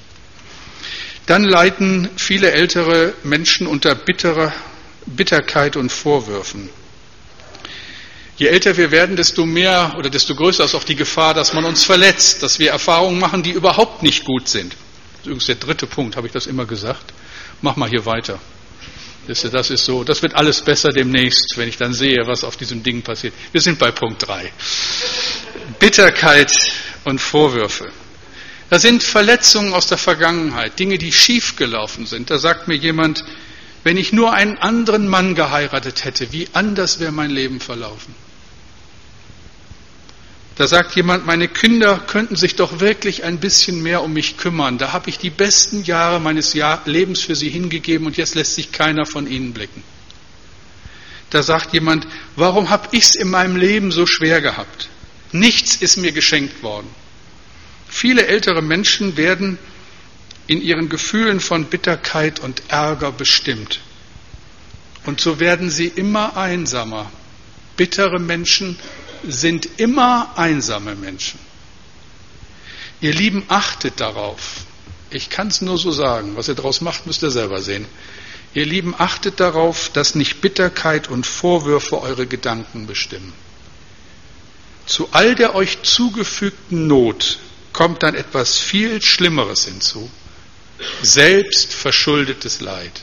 Dann 1.27 1.43
leiden 1.43 2.09
viele 2.17 2.51
ältere 2.51 3.13
Menschen 3.23 3.67
unter 3.67 3.93
bitterer 3.93 4.51
Bitterkeit 5.15 5.75
und 5.75 5.91
Vorwürfen. 5.91 6.69
Je 8.37 8.47
älter 8.47 8.77
wir 8.77 8.91
werden, 8.91 9.15
desto 9.17 9.45
mehr 9.45 9.95
oder 9.97 10.09
desto 10.09 10.33
größer 10.33 10.63
ist 10.63 10.73
auch 10.73 10.85
die 10.85 10.95
Gefahr, 10.95 11.33
dass 11.33 11.53
man 11.53 11.65
uns 11.65 11.83
verletzt, 11.83 12.41
dass 12.41 12.57
wir 12.57 12.71
Erfahrungen 12.71 13.19
machen, 13.19 13.43
die 13.43 13.51
überhaupt 13.51 14.01
nicht 14.01 14.23
gut 14.23 14.47
sind. 14.47 14.73
Das 14.73 15.19
ist 15.19 15.25
übrigens 15.25 15.45
der 15.47 15.55
dritte 15.55 15.87
Punkt, 15.87 16.15
habe 16.15 16.27
ich 16.27 16.33
das 16.33 16.47
immer 16.47 16.65
gesagt. 16.65 17.13
Mach 17.61 17.75
mal 17.75 17.89
hier 17.89 18.05
weiter. 18.05 18.39
Das 19.27 19.43
ist 19.43 19.85
so, 19.85 20.03
das 20.03 20.23
wird 20.23 20.33
alles 20.35 20.61
besser 20.61 20.89
demnächst, 20.89 21.53
wenn 21.57 21.67
ich 21.67 21.77
dann 21.77 21.93
sehe, 21.93 22.25
was 22.25 22.43
auf 22.43 22.57
diesem 22.57 22.81
Ding 22.81 23.03
passiert. 23.03 23.33
Wir 23.51 23.61
sind 23.61 23.77
bei 23.77 23.91
Punkt 23.91 24.25
3. 24.25 24.51
Bitterkeit 25.77 26.51
und 27.03 27.19
Vorwürfe. 27.19 27.91
Das 28.69 28.81
sind 28.81 29.03
Verletzungen 29.03 29.73
aus 29.73 29.87
der 29.87 29.97
Vergangenheit, 29.97 30.79
Dinge, 30.79 30.97
die 30.97 31.11
schiefgelaufen 31.11 32.05
sind. 32.05 32.29
Da 32.31 32.39
sagt 32.39 32.67
mir 32.67 32.75
jemand, 32.75 33.23
wenn 33.83 33.97
ich 33.97 34.13
nur 34.13 34.33
einen 34.33 34.57
anderen 34.57 35.07
Mann 35.07 35.35
geheiratet 35.35 36.03
hätte, 36.03 36.31
wie 36.31 36.47
anders 36.53 36.99
wäre 36.99 37.11
mein 37.11 37.29
Leben 37.29 37.59
verlaufen. 37.59 38.13
Da 40.59 40.67
sagt 40.67 40.93
jemand, 40.97 41.25
meine 41.25 41.47
Kinder 41.47 41.97
könnten 42.05 42.35
sich 42.35 42.55
doch 42.55 42.81
wirklich 42.81 43.23
ein 43.23 43.39
bisschen 43.39 43.81
mehr 43.81 44.03
um 44.03 44.11
mich 44.11 44.35
kümmern. 44.35 44.77
Da 44.77 44.91
habe 44.91 45.09
ich 45.09 45.17
die 45.17 45.29
besten 45.29 45.83
Jahre 45.85 46.19
meines 46.19 46.53
Lebens 46.83 47.21
für 47.21 47.35
sie 47.35 47.47
hingegeben 47.47 48.05
und 48.05 48.17
jetzt 48.17 48.35
lässt 48.35 48.55
sich 48.55 48.73
keiner 48.73 49.05
von 49.05 49.25
ihnen 49.25 49.53
blicken. 49.53 49.83
Da 51.29 51.43
sagt 51.43 51.73
jemand, 51.73 52.07
warum 52.35 52.69
habe 52.69 52.89
ich 52.91 53.03
es 53.03 53.15
in 53.15 53.29
meinem 53.29 53.55
Leben 53.55 53.93
so 53.93 54.05
schwer 54.05 54.41
gehabt? 54.41 54.89
Nichts 55.31 55.75
ist 55.75 55.95
mir 55.95 56.11
geschenkt 56.11 56.61
worden. 56.61 56.89
Viele 57.87 58.27
ältere 58.27 58.61
Menschen 58.61 59.15
werden 59.15 59.57
in 60.49 60.63
ihren 60.63 60.89
Gefühlen 60.89 61.39
von 61.39 61.65
Bitterkeit 61.65 62.39
und 62.39 62.63
Ärger 62.69 63.11
bestimmt. 63.11 63.81
Und 65.05 65.21
so 65.21 65.39
werden 65.39 65.69
sie 65.69 65.85
immer 65.85 66.37
einsamer. 66.37 67.11
Bittere 67.77 68.17
Menschen 68.17 68.79
sind 69.23 69.69
immer 69.77 70.33
einsame 70.37 70.95
Menschen. 70.95 71.39
Ihr 72.99 73.13
Lieben, 73.13 73.43
achtet 73.47 73.99
darauf. 73.99 74.61
Ich 75.11 75.29
kann 75.29 75.49
es 75.49 75.61
nur 75.61 75.77
so 75.77 75.91
sagen. 75.91 76.35
Was 76.35 76.47
ihr 76.47 76.55
daraus 76.55 76.81
macht, 76.81 77.05
müsst 77.05 77.21
ihr 77.21 77.29
selber 77.29 77.61
sehen. 77.61 77.85
Ihr 78.55 78.65
Lieben, 78.65 78.95
achtet 78.97 79.39
darauf, 79.39 79.89
dass 79.89 80.15
nicht 80.15 80.41
Bitterkeit 80.41 81.09
und 81.09 81.27
Vorwürfe 81.27 82.01
eure 82.01 82.25
Gedanken 82.25 82.87
bestimmen. 82.87 83.33
Zu 84.87 85.09
all 85.11 85.35
der 85.35 85.53
euch 85.53 85.83
zugefügten 85.83 86.87
Not 86.87 87.37
kommt 87.71 88.01
dann 88.01 88.15
etwas 88.15 88.57
viel 88.57 88.99
Schlimmeres 89.03 89.65
hinzu. 89.65 90.09
Selbstverschuldetes 91.01 92.61
Leid. 92.61 93.01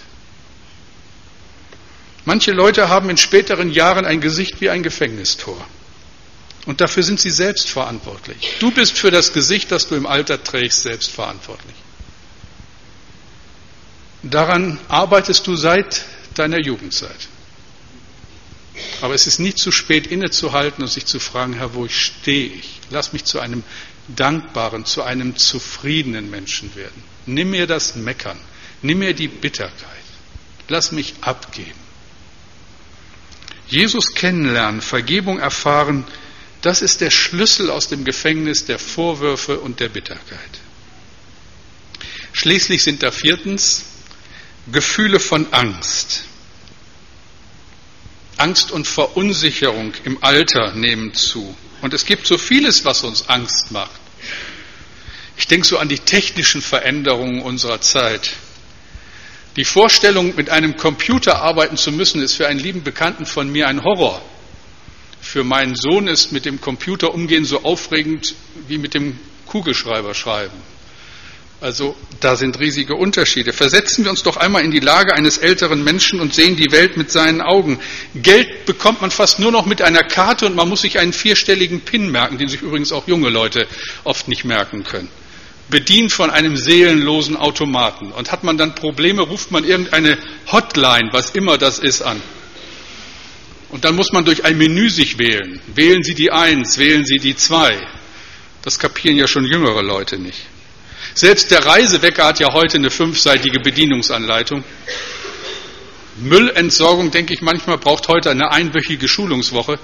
Manche 2.24 2.52
Leute 2.52 2.88
haben 2.88 3.08
in 3.08 3.16
späteren 3.16 3.70
Jahren 3.70 4.04
ein 4.04 4.20
Gesicht 4.20 4.60
wie 4.60 4.70
ein 4.70 4.82
Gefängnistor. 4.82 5.64
Und 6.66 6.80
dafür 6.80 7.04
sind 7.04 7.20
sie 7.20 7.30
selbst 7.30 7.70
verantwortlich. 7.70 8.56
Du 8.58 8.72
bist 8.72 8.98
für 8.98 9.12
das 9.12 9.32
Gesicht, 9.32 9.70
das 9.70 9.86
du 9.86 9.94
im 9.94 10.06
Alter 10.06 10.42
trägst, 10.42 10.82
selbst 10.82 11.12
verantwortlich. 11.12 11.76
Daran 14.24 14.80
arbeitest 14.88 15.46
du 15.46 15.54
seit 15.54 16.04
deiner 16.34 16.58
Jugendzeit. 16.58 17.28
Aber 19.00 19.14
es 19.14 19.28
ist 19.28 19.38
nie 19.38 19.54
zu 19.54 19.70
spät 19.70 20.08
innezuhalten 20.08 20.82
und 20.82 20.90
sich 20.90 21.06
zu 21.06 21.20
fragen, 21.20 21.54
Herr, 21.54 21.74
wo 21.74 21.86
stehe 21.88 22.48
ich? 22.48 22.80
Lass 22.90 23.12
mich 23.12 23.24
zu 23.24 23.38
einem 23.38 23.62
dankbaren, 24.08 24.84
zu 24.84 25.02
einem 25.02 25.36
zufriedenen 25.36 26.30
Menschen 26.30 26.74
werden. 26.74 27.02
Nimm 27.26 27.50
mir 27.50 27.66
das 27.66 27.96
Meckern, 27.96 28.38
nimm 28.82 28.98
mir 28.98 29.14
die 29.14 29.28
Bitterkeit, 29.28 29.80
lass 30.68 30.92
mich 30.92 31.14
abgeben. 31.20 31.86
Jesus 33.68 34.14
kennenlernen, 34.14 34.80
Vergebung 34.80 35.38
erfahren, 35.38 36.04
das 36.62 36.82
ist 36.82 37.00
der 37.00 37.10
Schlüssel 37.10 37.70
aus 37.70 37.88
dem 37.88 38.04
Gefängnis 38.04 38.64
der 38.64 38.78
Vorwürfe 38.78 39.58
und 39.58 39.80
der 39.80 39.88
Bitterkeit. 39.88 40.60
Schließlich 42.32 42.82
sind 42.82 43.02
da 43.02 43.10
viertens 43.10 43.84
Gefühle 44.70 45.20
von 45.20 45.52
Angst. 45.52 46.24
Angst 48.36 48.70
und 48.70 48.86
Verunsicherung 48.86 49.94
im 50.04 50.22
Alter 50.22 50.72
nehmen 50.74 51.14
zu. 51.14 51.56
Und 51.82 51.94
es 51.94 52.04
gibt 52.04 52.26
so 52.26 52.38
vieles, 52.38 52.84
was 52.84 53.02
uns 53.02 53.28
Angst 53.28 53.70
macht. 53.70 54.00
Ich 55.36 55.46
denke 55.46 55.66
so 55.66 55.78
an 55.78 55.88
die 55.88 55.98
technischen 55.98 56.62
Veränderungen 56.62 57.42
unserer 57.42 57.80
Zeit. 57.80 58.32
Die 59.56 59.64
Vorstellung, 59.64 60.34
mit 60.36 60.50
einem 60.50 60.76
Computer 60.76 61.40
arbeiten 61.42 61.76
zu 61.76 61.92
müssen, 61.92 62.22
ist 62.22 62.34
für 62.34 62.46
einen 62.46 62.60
lieben 62.60 62.82
Bekannten 62.82 63.26
von 63.26 63.50
mir 63.50 63.68
ein 63.68 63.82
Horror. 63.82 64.22
Für 65.20 65.44
meinen 65.44 65.74
Sohn 65.74 66.08
ist 66.08 66.32
mit 66.32 66.44
dem 66.44 66.60
Computer 66.60 67.14
umgehen 67.14 67.44
so 67.44 67.64
aufregend 67.64 68.34
wie 68.68 68.78
mit 68.78 68.94
dem 68.94 69.18
Kugelschreiber 69.46 70.14
schreiben. 70.14 70.56
Also 71.60 71.96
da 72.20 72.36
sind 72.36 72.58
riesige 72.60 72.94
Unterschiede. 72.94 73.52
Versetzen 73.52 74.04
wir 74.04 74.10
uns 74.10 74.22
doch 74.22 74.36
einmal 74.36 74.62
in 74.62 74.70
die 74.70 74.80
Lage 74.80 75.14
eines 75.14 75.38
älteren 75.38 75.82
Menschen 75.82 76.20
und 76.20 76.34
sehen 76.34 76.56
die 76.56 76.70
Welt 76.70 76.98
mit 76.98 77.10
seinen 77.10 77.40
Augen. 77.40 77.80
Geld 78.14 78.66
bekommt 78.66 79.00
man 79.00 79.10
fast 79.10 79.38
nur 79.38 79.50
noch 79.52 79.64
mit 79.64 79.80
einer 79.80 80.02
Karte 80.02 80.46
und 80.46 80.54
man 80.54 80.68
muss 80.68 80.82
sich 80.82 80.98
einen 80.98 81.14
vierstelligen 81.14 81.80
PIN 81.80 82.10
merken, 82.10 82.36
den 82.36 82.48
sich 82.48 82.60
übrigens 82.60 82.92
auch 82.92 83.08
junge 83.08 83.30
Leute 83.30 83.66
oft 84.04 84.28
nicht 84.28 84.44
merken 84.44 84.84
können. 84.84 85.08
Bedient 85.70 86.12
von 86.12 86.30
einem 86.30 86.56
seelenlosen 86.56 87.36
Automaten. 87.36 88.12
Und 88.12 88.32
hat 88.32 88.44
man 88.44 88.58
dann 88.58 88.74
Probleme, 88.74 89.22
ruft 89.22 89.50
man 89.50 89.64
irgendeine 89.64 90.18
Hotline, 90.52 91.08
was 91.12 91.30
immer 91.30 91.56
das 91.56 91.78
ist, 91.78 92.02
an. 92.02 92.20
Und 93.70 93.84
dann 93.84 93.96
muss 93.96 94.12
man 94.12 94.24
durch 94.24 94.44
ein 94.44 94.58
Menü 94.58 94.90
sich 94.90 95.18
wählen. 95.18 95.60
Wählen 95.74 96.02
Sie 96.02 96.14
die 96.14 96.30
Eins, 96.30 96.78
wählen 96.78 97.04
Sie 97.04 97.16
die 97.16 97.34
Zwei. 97.34 97.76
Das 98.62 98.78
kapieren 98.78 99.16
ja 99.16 99.26
schon 99.26 99.44
jüngere 99.44 99.82
Leute 99.82 100.18
nicht. 100.18 100.46
Selbst 101.16 101.50
der 101.50 101.64
Reisewecker 101.64 102.26
hat 102.26 102.40
ja 102.40 102.52
heute 102.52 102.76
eine 102.76 102.90
fünfseitige 102.90 103.58
Bedienungsanleitung. 103.60 104.62
Müllentsorgung, 106.18 107.10
denke 107.10 107.32
ich 107.32 107.40
manchmal, 107.40 107.78
braucht 107.78 108.08
heute 108.08 108.30
eine 108.30 108.52
einwöchige 108.52 109.08
Schulungswoche. 109.08 109.78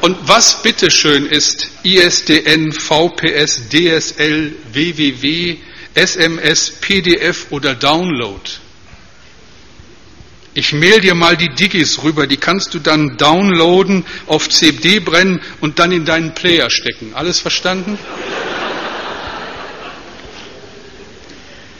Und 0.00 0.16
was 0.22 0.62
bitteschön 0.64 1.26
ist 1.26 1.68
ISDN, 1.84 2.72
VPS, 2.72 3.68
DSL, 3.68 4.56
WWW, 4.72 5.58
SMS, 5.94 6.72
PDF 6.80 7.46
oder 7.50 7.76
Download? 7.76 8.50
Ich 10.54 10.72
mail 10.72 11.02
dir 11.02 11.14
mal 11.14 11.36
die 11.36 11.50
Digis 11.50 12.02
rüber, 12.02 12.26
die 12.26 12.36
kannst 12.36 12.74
du 12.74 12.80
dann 12.80 13.16
downloaden, 13.16 14.04
auf 14.26 14.48
CD 14.48 14.98
brennen 14.98 15.40
und 15.60 15.78
dann 15.78 15.92
in 15.92 16.04
deinen 16.04 16.34
Player 16.34 16.68
stecken. 16.68 17.12
Alles 17.14 17.38
verstanden? 17.38 17.96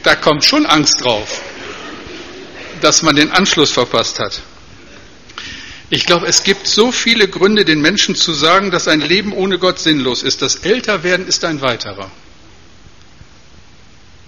Da 0.05 0.15
kommt 0.15 0.45
schon 0.45 0.67
Angst 0.67 1.01
drauf, 1.01 1.41
dass 2.79 3.01
man 3.01 3.15
den 3.15 3.31
Anschluss 3.31 3.71
verpasst 3.71 4.19
hat. 4.19 4.39
Ich 5.89 6.05
glaube, 6.05 6.27
es 6.27 6.43
gibt 6.43 6.67
so 6.67 6.91
viele 6.91 7.27
Gründe, 7.27 7.65
den 7.65 7.81
Menschen 7.81 8.13
zu 8.13 8.31
sagen, 8.33 8.69
dass 8.69 8.87
ein 8.87 9.01
Leben 9.01 9.33
ohne 9.33 9.57
Gott 9.57 9.79
sinnlos 9.79 10.21
ist. 10.21 10.43
Das 10.43 10.57
Älterwerden 10.57 11.27
ist 11.27 11.43
ein 11.43 11.61
weiterer. 11.61 12.11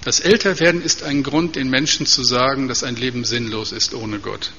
Das 0.03 0.19
Älterwerden 0.19 0.81
ist 0.81 1.03
ein 1.03 1.21
Grund, 1.21 1.55
den 1.55 1.69
Menschen 1.69 2.07
zu 2.07 2.23
sagen, 2.23 2.67
dass 2.67 2.83
ein 2.83 2.95
Leben 2.95 3.23
sinnlos 3.23 3.71
ist 3.71 3.93
ohne 3.93 4.17
Gott. 4.17 4.51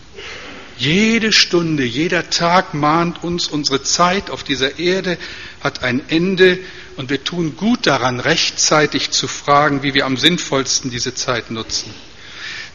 Jede 0.78 1.32
Stunde, 1.32 1.84
jeder 1.84 2.30
Tag 2.30 2.72
mahnt 2.72 3.24
uns, 3.24 3.48
unsere 3.48 3.82
Zeit 3.82 4.30
auf 4.30 4.44
dieser 4.44 4.78
Erde 4.78 5.18
hat 5.60 5.82
ein 5.82 6.08
Ende 6.08 6.60
und 6.96 7.10
wir 7.10 7.24
tun 7.24 7.56
gut 7.56 7.86
daran, 7.88 8.20
rechtzeitig 8.20 9.10
zu 9.10 9.26
fragen, 9.26 9.82
wie 9.82 9.94
wir 9.94 10.06
am 10.06 10.16
sinnvollsten 10.16 10.90
diese 10.90 11.14
Zeit 11.14 11.50
nutzen. 11.50 11.92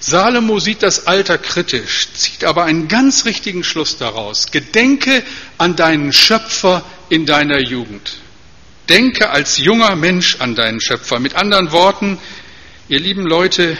Salomo 0.01 0.59
sieht 0.59 0.83
das 0.83 1.07
Alter 1.07 1.37
kritisch, 1.37 2.09
zieht 2.13 2.43
aber 2.43 2.65
einen 2.65 2.89
ganz 2.89 3.23
richtigen 3.23 3.63
Schluss 3.63 3.97
daraus. 3.97 4.51
Gedenke 4.51 5.23
an 5.57 5.77
deinen 5.77 6.11
Schöpfer 6.11 6.83
in 7.07 7.25
deiner 7.25 7.61
Jugend. 7.61 8.17
Denke 8.89 9.29
als 9.29 9.59
junger 9.59 9.95
Mensch 9.95 10.41
an 10.41 10.55
deinen 10.55 10.81
Schöpfer. 10.81 11.19
Mit 11.19 11.35
anderen 11.35 11.71
Worten, 11.71 12.17
ihr 12.89 12.99
lieben 12.99 13.25
Leute, 13.25 13.77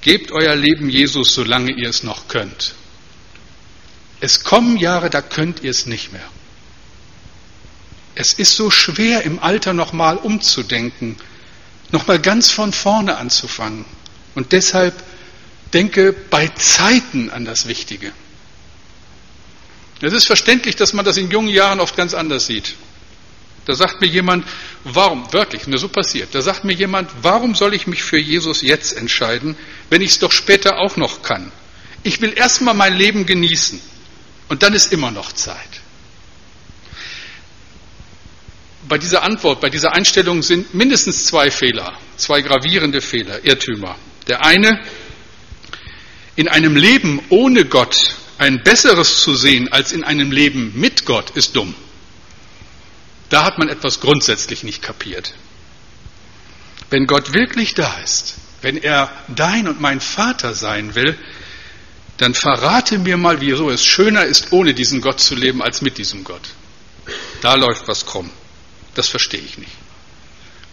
gebt 0.00 0.32
euer 0.32 0.56
Leben 0.56 0.88
Jesus, 0.90 1.34
solange 1.34 1.72
ihr 1.72 1.88
es 1.88 2.02
noch 2.02 2.26
könnt. 2.26 2.74
Es 4.24 4.42
kommen 4.42 4.78
Jahre, 4.78 5.10
da 5.10 5.20
könnt 5.20 5.62
ihr 5.62 5.70
es 5.70 5.84
nicht 5.84 6.10
mehr. 6.10 6.26
Es 8.14 8.32
ist 8.32 8.56
so 8.56 8.70
schwer 8.70 9.20
im 9.24 9.38
Alter 9.38 9.74
nochmal 9.74 10.16
umzudenken, 10.16 11.16
nochmal 11.92 12.18
ganz 12.18 12.50
von 12.50 12.72
vorne 12.72 13.18
anzufangen. 13.18 13.84
Und 14.34 14.52
deshalb 14.52 14.94
denke 15.74 16.14
bei 16.14 16.48
Zeiten 16.48 17.28
an 17.28 17.44
das 17.44 17.68
Wichtige. 17.68 18.12
Es 20.00 20.14
ist 20.14 20.26
verständlich, 20.26 20.74
dass 20.74 20.94
man 20.94 21.04
das 21.04 21.18
in 21.18 21.30
jungen 21.30 21.48
Jahren 21.48 21.78
oft 21.78 21.94
ganz 21.94 22.14
anders 22.14 22.46
sieht. 22.46 22.76
Da 23.66 23.74
sagt 23.74 24.00
mir 24.00 24.06
jemand, 24.06 24.46
warum, 24.84 25.30
wirklich, 25.34 25.66
mir 25.66 25.76
so 25.76 25.88
passiert, 25.88 26.34
da 26.34 26.40
sagt 26.40 26.64
mir 26.64 26.72
jemand, 26.72 27.10
warum 27.20 27.54
soll 27.54 27.74
ich 27.74 27.86
mich 27.86 28.02
für 28.02 28.18
Jesus 28.18 28.62
jetzt 28.62 28.96
entscheiden, 28.96 29.54
wenn 29.90 30.00
ich 30.00 30.12
es 30.12 30.18
doch 30.18 30.32
später 30.32 30.78
auch 30.78 30.96
noch 30.96 31.20
kann? 31.20 31.52
Ich 32.02 32.22
will 32.22 32.32
erstmal 32.34 32.72
mein 32.72 32.96
Leben 32.96 33.26
genießen 33.26 33.92
und 34.48 34.62
dann 34.62 34.74
ist 34.74 34.92
immer 34.92 35.10
noch 35.10 35.32
Zeit. 35.32 35.80
Bei 38.86 38.98
dieser 38.98 39.22
Antwort, 39.22 39.60
bei 39.60 39.70
dieser 39.70 39.92
Einstellung 39.92 40.42
sind 40.42 40.74
mindestens 40.74 41.26
zwei 41.26 41.50
Fehler, 41.50 41.96
zwei 42.16 42.42
gravierende 42.42 43.00
Fehler, 43.00 43.42
Irrtümer. 43.44 43.96
Der 44.28 44.44
eine, 44.44 44.82
in 46.36 46.48
einem 46.48 46.76
Leben 46.76 47.22
ohne 47.30 47.64
Gott 47.64 48.16
ein 48.36 48.62
besseres 48.62 49.22
zu 49.22 49.34
sehen 49.34 49.72
als 49.72 49.92
in 49.92 50.04
einem 50.04 50.32
Leben 50.32 50.72
mit 50.74 51.06
Gott 51.06 51.30
ist 51.30 51.56
dumm. 51.56 51.74
Da 53.30 53.44
hat 53.44 53.58
man 53.58 53.68
etwas 53.68 54.00
grundsätzlich 54.00 54.64
nicht 54.64 54.82
kapiert. 54.82 55.34
Wenn 56.90 57.06
Gott 57.06 57.32
wirklich 57.32 57.74
da 57.74 57.92
ist, 58.04 58.34
wenn 58.60 58.76
er 58.76 59.10
dein 59.28 59.66
und 59.66 59.80
mein 59.80 60.00
Vater 60.00 60.54
sein 60.54 60.94
will, 60.94 61.18
dann 62.16 62.34
verrate 62.34 62.98
mir 62.98 63.16
mal, 63.16 63.40
wieso 63.40 63.70
es 63.70 63.84
schöner 63.84 64.24
ist, 64.24 64.52
ohne 64.52 64.74
diesen 64.74 65.00
Gott 65.00 65.20
zu 65.20 65.34
leben, 65.34 65.62
als 65.62 65.82
mit 65.82 65.98
diesem 65.98 66.24
Gott. 66.24 66.48
Da 67.40 67.54
läuft 67.54 67.88
was 67.88 68.06
krumm. 68.06 68.30
Das 68.94 69.08
verstehe 69.08 69.40
ich 69.40 69.58
nicht. 69.58 69.72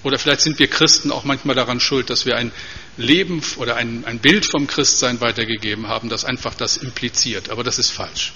Oder 0.03 0.17
vielleicht 0.17 0.41
sind 0.41 0.57
wir 0.60 0.67
Christen 0.67 1.12
auch 1.12 1.24
manchmal 1.24 1.55
daran 1.55 1.79
schuld, 1.79 2.10
dass 2.10 2.25
wir 2.25 2.36
ein 2.36 2.51
Leben 2.98 3.41
oder 3.57 3.75
ein, 3.75 4.03
ein 4.05 4.19
Bild 4.19 4.45
vom 4.50 4.67
Christsein 4.67 5.21
weitergegeben 5.21 5.88
haben, 5.88 6.10
das 6.10 6.25
einfach 6.25 6.55
das 6.55 6.77
impliziert. 6.77 7.50
Aber 7.50 7.63
das 7.63 7.77
ist 7.77 7.91
falsch. 7.91 8.33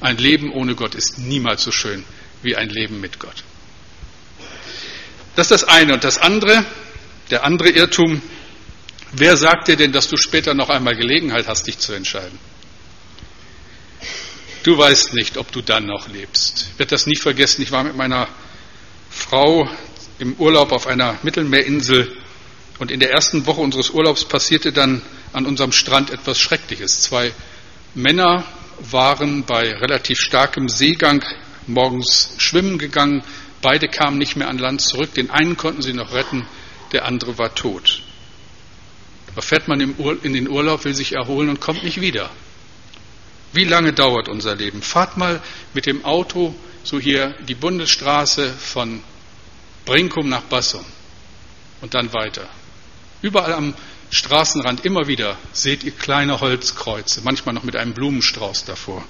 Ein 0.00 0.16
Leben 0.16 0.52
ohne 0.52 0.74
Gott 0.74 0.94
ist 0.94 1.18
niemals 1.18 1.62
so 1.62 1.72
schön 1.72 2.04
wie 2.42 2.56
ein 2.56 2.68
Leben 2.68 3.00
mit 3.00 3.18
Gott. 3.18 3.44
Das 5.34 5.50
ist 5.50 5.62
das 5.62 5.64
eine. 5.64 5.94
Und 5.94 6.04
das 6.04 6.18
andere, 6.18 6.64
der 7.30 7.44
andere 7.44 7.70
Irrtum, 7.70 8.22
wer 9.12 9.36
sagt 9.36 9.68
dir 9.68 9.76
denn, 9.76 9.92
dass 9.92 10.08
du 10.08 10.16
später 10.16 10.54
noch 10.54 10.70
einmal 10.70 10.96
Gelegenheit 10.96 11.46
hast, 11.46 11.66
dich 11.66 11.78
zu 11.78 11.92
entscheiden? 11.92 12.38
Du 14.62 14.76
weißt 14.76 15.14
nicht, 15.14 15.36
ob 15.36 15.50
du 15.52 15.62
dann 15.62 15.86
noch 15.86 16.08
lebst. 16.08 16.70
Ich 16.72 16.78
werde 16.78 16.90
das 16.90 17.06
nie 17.06 17.16
vergessen. 17.16 17.62
Ich 17.62 17.70
war 17.70 17.84
mit 17.84 17.96
meiner 17.96 18.28
Frau 19.10 19.68
im 20.18 20.34
Urlaub 20.34 20.72
auf 20.72 20.86
einer 20.86 21.18
Mittelmeerinsel 21.22 22.16
und 22.78 22.90
in 22.90 23.00
der 23.00 23.10
ersten 23.10 23.46
Woche 23.46 23.60
unseres 23.60 23.90
Urlaubs 23.90 24.24
passierte 24.24 24.72
dann 24.72 25.02
an 25.32 25.46
unserem 25.46 25.72
Strand 25.72 26.10
etwas 26.10 26.38
Schreckliches. 26.38 27.00
Zwei 27.02 27.32
Männer 27.94 28.44
waren 28.90 29.44
bei 29.44 29.72
relativ 29.74 30.18
starkem 30.18 30.68
Seegang 30.68 31.24
morgens 31.66 32.34
schwimmen 32.38 32.78
gegangen. 32.78 33.22
Beide 33.62 33.88
kamen 33.88 34.18
nicht 34.18 34.36
mehr 34.36 34.48
an 34.48 34.58
Land 34.58 34.80
zurück. 34.80 35.14
Den 35.14 35.30
einen 35.30 35.56
konnten 35.56 35.82
sie 35.82 35.92
noch 35.92 36.12
retten, 36.12 36.46
der 36.92 37.04
andere 37.04 37.38
war 37.38 37.54
tot. 37.54 38.02
Da 39.38 39.42
fährt 39.42 39.68
man 39.68 39.78
in 39.78 40.32
den 40.32 40.48
Urlaub, 40.48 40.84
will 40.84 40.94
sich 40.94 41.12
erholen 41.12 41.48
und 41.48 41.60
kommt 41.60 41.84
nicht 41.84 42.00
wieder. 42.00 42.28
Wie 43.52 43.62
lange 43.62 43.92
dauert 43.92 44.28
unser 44.28 44.56
Leben? 44.56 44.82
Fahrt 44.82 45.16
mal 45.16 45.40
mit 45.74 45.86
dem 45.86 46.04
Auto 46.04 46.56
so 46.82 46.98
hier 46.98 47.36
die 47.46 47.54
Bundesstraße 47.54 48.52
von 48.52 49.00
Brinkum 49.84 50.28
nach 50.28 50.42
Bassum 50.42 50.84
und 51.80 51.94
dann 51.94 52.12
weiter. 52.12 52.48
Überall 53.22 53.52
am 53.52 53.74
Straßenrand 54.10 54.84
immer 54.84 55.06
wieder 55.06 55.38
seht 55.52 55.84
ihr 55.84 55.92
kleine 55.92 56.40
Holzkreuze, 56.40 57.20
manchmal 57.22 57.54
noch 57.54 57.62
mit 57.62 57.76
einem 57.76 57.94
Blumenstrauß 57.94 58.64
davor. 58.64 59.06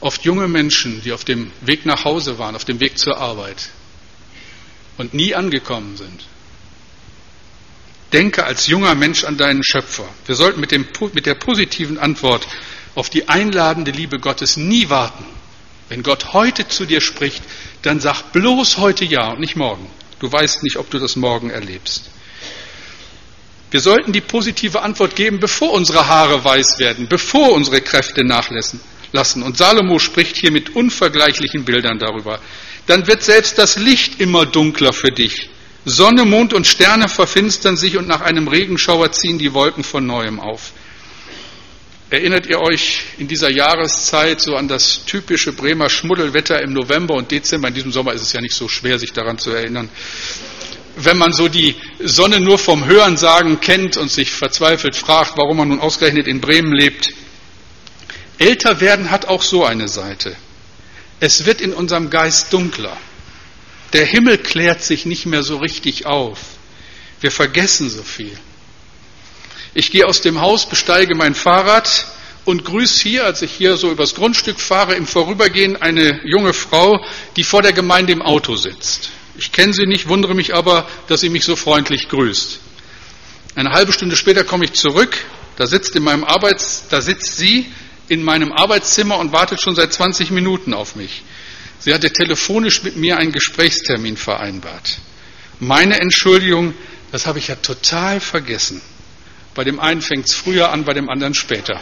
Oft 0.00 0.24
junge 0.24 0.48
Menschen, 0.48 1.02
die 1.04 1.12
auf 1.12 1.24
dem 1.24 1.52
Weg 1.60 1.86
nach 1.86 2.04
Hause 2.04 2.40
waren, 2.40 2.56
auf 2.56 2.64
dem 2.64 2.80
Weg 2.80 2.98
zur 2.98 3.16
Arbeit 3.16 3.68
und 4.98 5.14
nie 5.14 5.36
angekommen 5.36 5.96
sind. 5.96 6.26
Denke 8.14 8.44
als 8.44 8.68
junger 8.68 8.94
Mensch 8.94 9.24
an 9.24 9.36
deinen 9.36 9.64
Schöpfer. 9.64 10.08
Wir 10.26 10.36
sollten 10.36 10.60
mit, 10.60 10.70
dem, 10.70 10.86
mit 11.14 11.26
der 11.26 11.34
positiven 11.34 11.98
Antwort 11.98 12.46
auf 12.94 13.10
die 13.10 13.28
einladende 13.28 13.90
Liebe 13.90 14.20
Gottes 14.20 14.56
nie 14.56 14.88
warten. 14.88 15.24
Wenn 15.88 16.04
Gott 16.04 16.32
heute 16.32 16.68
zu 16.68 16.86
dir 16.86 17.00
spricht, 17.00 17.42
dann 17.82 17.98
sag 17.98 18.32
bloß 18.32 18.78
heute 18.78 19.04
ja 19.04 19.32
und 19.32 19.40
nicht 19.40 19.56
morgen. 19.56 19.90
Du 20.20 20.30
weißt 20.30 20.62
nicht, 20.62 20.76
ob 20.76 20.90
du 20.90 21.00
das 21.00 21.16
morgen 21.16 21.50
erlebst. 21.50 22.08
Wir 23.72 23.80
sollten 23.80 24.12
die 24.12 24.20
positive 24.20 24.82
Antwort 24.82 25.16
geben, 25.16 25.40
bevor 25.40 25.72
unsere 25.72 26.06
Haare 26.06 26.44
weiß 26.44 26.78
werden, 26.78 27.08
bevor 27.08 27.50
unsere 27.50 27.80
Kräfte 27.80 28.22
nachlassen 28.22 28.78
lassen. 29.10 29.42
Und 29.42 29.56
Salomo 29.56 29.98
spricht 29.98 30.36
hier 30.36 30.52
mit 30.52 30.76
unvergleichlichen 30.76 31.64
Bildern 31.64 31.98
darüber. 31.98 32.38
Dann 32.86 33.08
wird 33.08 33.24
selbst 33.24 33.58
das 33.58 33.76
Licht 33.76 34.20
immer 34.20 34.46
dunkler 34.46 34.92
für 34.92 35.10
dich. 35.10 35.50
Sonne, 35.84 36.24
Mond 36.24 36.54
und 36.54 36.66
Sterne 36.66 37.08
verfinstern 37.08 37.76
sich 37.76 37.96
und 37.96 38.08
nach 38.08 38.22
einem 38.22 38.48
Regenschauer 38.48 39.12
ziehen 39.12 39.38
die 39.38 39.52
Wolken 39.52 39.84
von 39.84 40.06
neuem 40.06 40.40
auf. 40.40 40.72
Erinnert 42.10 42.46
ihr 42.46 42.60
euch 42.60 43.02
in 43.18 43.28
dieser 43.28 43.50
Jahreszeit 43.50 44.40
so 44.40 44.56
an 44.56 44.68
das 44.68 45.04
typische 45.04 45.52
Bremer 45.52 45.90
Schmuddelwetter 45.90 46.62
im 46.62 46.72
November 46.72 47.14
und 47.14 47.30
Dezember? 47.30 47.68
In 47.68 47.74
diesem 47.74 47.92
Sommer 47.92 48.12
ist 48.12 48.22
es 48.22 48.32
ja 48.32 48.40
nicht 48.40 48.54
so 48.54 48.68
schwer, 48.68 48.98
sich 48.98 49.12
daran 49.12 49.38
zu 49.38 49.50
erinnern. 49.50 49.88
Wenn 50.96 51.18
man 51.18 51.32
so 51.32 51.48
die 51.48 51.74
Sonne 51.98 52.40
nur 52.40 52.58
vom 52.58 52.86
Hörensagen 52.86 53.60
kennt 53.60 53.96
und 53.96 54.10
sich 54.10 54.30
verzweifelt 54.30 54.94
fragt, 54.94 55.36
warum 55.36 55.56
man 55.56 55.68
nun 55.68 55.80
ausgerechnet 55.80 56.28
in 56.28 56.40
Bremen 56.40 56.72
lebt, 56.72 57.12
Älter 58.38 58.80
werden 58.80 59.10
hat 59.10 59.26
auch 59.26 59.42
so 59.42 59.64
eine 59.64 59.88
Seite. 59.88 60.36
Es 61.20 61.46
wird 61.46 61.60
in 61.60 61.72
unserem 61.72 62.10
Geist 62.10 62.52
dunkler. 62.52 62.96
Der 63.94 64.04
Himmel 64.04 64.38
klärt 64.38 64.82
sich 64.82 65.06
nicht 65.06 65.24
mehr 65.24 65.44
so 65.44 65.58
richtig 65.58 66.04
auf. 66.04 66.40
Wir 67.20 67.30
vergessen 67.30 67.88
so 67.88 68.02
viel. 68.02 68.36
Ich 69.72 69.92
gehe 69.92 70.06
aus 70.06 70.20
dem 70.20 70.40
Haus, 70.40 70.68
besteige 70.68 71.14
mein 71.14 71.36
Fahrrad 71.36 72.06
und 72.44 72.64
grüße 72.64 73.02
hier, 73.02 73.24
als 73.24 73.40
ich 73.42 73.52
hier 73.52 73.76
so 73.76 73.92
übers 73.92 74.16
Grundstück 74.16 74.58
fahre, 74.60 74.94
im 74.96 75.06
Vorübergehen 75.06 75.80
eine 75.80 76.20
junge 76.24 76.52
Frau, 76.52 77.04
die 77.36 77.44
vor 77.44 77.62
der 77.62 77.72
Gemeinde 77.72 78.12
im 78.12 78.20
Auto 78.20 78.56
sitzt. 78.56 79.10
Ich 79.36 79.52
kenne 79.52 79.72
sie 79.72 79.86
nicht, 79.86 80.08
wundere 80.08 80.34
mich 80.34 80.54
aber, 80.54 80.88
dass 81.06 81.20
sie 81.20 81.28
mich 81.28 81.44
so 81.44 81.54
freundlich 81.54 82.08
grüßt. 82.08 82.58
Eine 83.54 83.70
halbe 83.70 83.92
Stunde 83.92 84.16
später 84.16 84.42
komme 84.42 84.64
ich 84.64 84.72
zurück, 84.72 85.16
da 85.56 85.68
sitzt 85.68 85.94
in 85.94 86.02
meinem 86.02 86.24
Arbeits, 86.24 86.88
da 86.90 87.00
sitzt 87.00 87.36
sie 87.36 87.66
in 88.08 88.24
meinem 88.24 88.52
Arbeitszimmer 88.52 89.18
und 89.18 89.32
wartet 89.32 89.62
schon 89.62 89.76
seit 89.76 89.92
20 89.92 90.32
Minuten 90.32 90.74
auf 90.74 90.96
mich. 90.96 91.22
Sie 91.84 91.92
hatte 91.92 92.10
telefonisch 92.10 92.82
mit 92.82 92.96
mir 92.96 93.18
einen 93.18 93.30
Gesprächstermin 93.30 94.16
vereinbart. 94.16 95.00
Meine 95.60 96.00
Entschuldigung, 96.00 96.72
das 97.12 97.26
habe 97.26 97.38
ich 97.38 97.48
ja 97.48 97.56
total 97.56 98.20
vergessen. 98.20 98.80
Bei 99.54 99.64
dem 99.64 99.78
einen 99.78 100.00
fängt 100.00 100.26
es 100.26 100.34
früher 100.34 100.72
an, 100.72 100.86
bei 100.86 100.94
dem 100.94 101.10
anderen 101.10 101.34
später. 101.34 101.78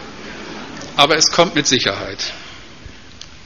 Aber 0.96 1.16
es 1.16 1.30
kommt 1.30 1.54
mit 1.54 1.68
Sicherheit. 1.68 2.18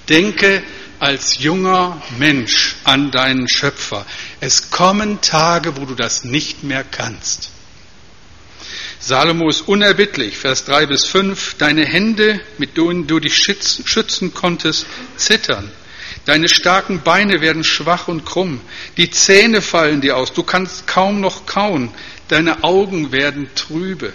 Denke 0.09 0.62
als 0.99 1.37
junger 1.40 2.01
Mensch 2.16 2.77
an 2.85 3.11
deinen 3.11 3.51
Schöpfer. 3.51 4.07
Es 4.40 4.71
kommen 4.71 5.21
Tage, 5.21 5.77
wo 5.77 5.85
du 5.85 5.95
das 5.95 6.25
nicht 6.25 6.62
mehr 6.62 6.85
kannst. 6.85 7.51
Salomo 8.99 9.51
ist 9.51 9.69
unerbittlich, 9.69 10.38
Vers 10.38 10.64
3 10.64 10.87
bis 10.87 11.05
5. 11.05 11.57
Deine 11.59 11.85
Hände, 11.85 12.40
mit 12.57 12.79
denen 12.79 13.07
du 13.07 13.21
dich 13.21 13.37
schützen 13.37 14.33
konntest, 14.33 14.87
zittern. 15.19 15.71
Deine 16.27 16.49
starken 16.49 17.03
Beine 17.03 17.41
werden 17.41 17.62
schwach 17.62 18.09
und 18.09 18.27
krumm. 18.27 18.61
Die 18.97 19.11
Zähne 19.11 19.62
fallen 19.62 20.01
dir 20.01 20.17
aus. 20.17 20.33
Du 20.33 20.43
kannst 20.43 20.87
kaum 20.89 21.21
noch 21.21 21.47
kauen. 21.47 21.91
Deine 22.29 22.65
Augen 22.65 23.12
werden 23.12 23.49
trübe. 23.55 24.12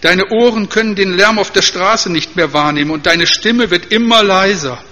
Deine 0.00 0.30
Ohren 0.30 0.68
können 0.68 0.96
den 0.96 1.16
Lärm 1.16 1.38
auf 1.38 1.52
der 1.52 1.62
Straße 1.62 2.10
nicht 2.10 2.34
mehr 2.36 2.52
wahrnehmen 2.52 2.90
und 2.90 3.06
deine 3.06 3.26
Stimme 3.26 3.70
wird 3.70 3.92
immer 3.92 4.22
leiser. 4.22 4.82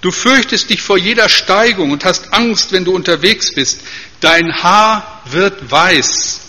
Du 0.00 0.10
fürchtest 0.10 0.70
dich 0.70 0.80
vor 0.82 0.98
jeder 0.98 1.28
Steigung 1.28 1.90
und 1.90 2.04
hast 2.04 2.32
Angst, 2.32 2.72
wenn 2.72 2.84
du 2.84 2.94
unterwegs 2.94 3.52
bist. 3.52 3.80
Dein 4.20 4.62
Haar 4.62 5.22
wird 5.26 5.70
weiß. 5.70 6.40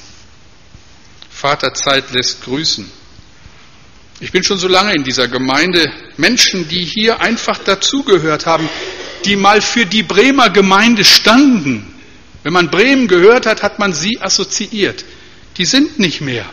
Vaterzeit 1.31 2.11
lässt 2.11 2.43
grüßen. 2.43 2.91
Ich 4.19 4.31
bin 4.31 4.43
schon 4.43 4.57
so 4.57 4.67
lange 4.67 4.93
in 4.93 5.03
dieser 5.03 5.27
Gemeinde. 5.27 5.91
Menschen, 6.17 6.67
die 6.67 6.85
hier 6.85 7.21
einfach 7.21 7.57
dazugehört 7.59 8.45
haben, 8.45 8.69
die 9.25 9.35
mal 9.35 9.61
für 9.61 9.85
die 9.85 10.03
Bremer 10.03 10.49
Gemeinde 10.49 11.03
standen. 11.03 11.93
Wenn 12.43 12.53
man 12.53 12.69
Bremen 12.69 13.07
gehört 13.07 13.45
hat, 13.45 13.63
hat 13.63 13.79
man 13.79 13.93
sie 13.93 14.21
assoziiert. 14.21 15.03
Die 15.57 15.65
sind 15.65 15.99
nicht 15.99 16.21
mehr. 16.21 16.45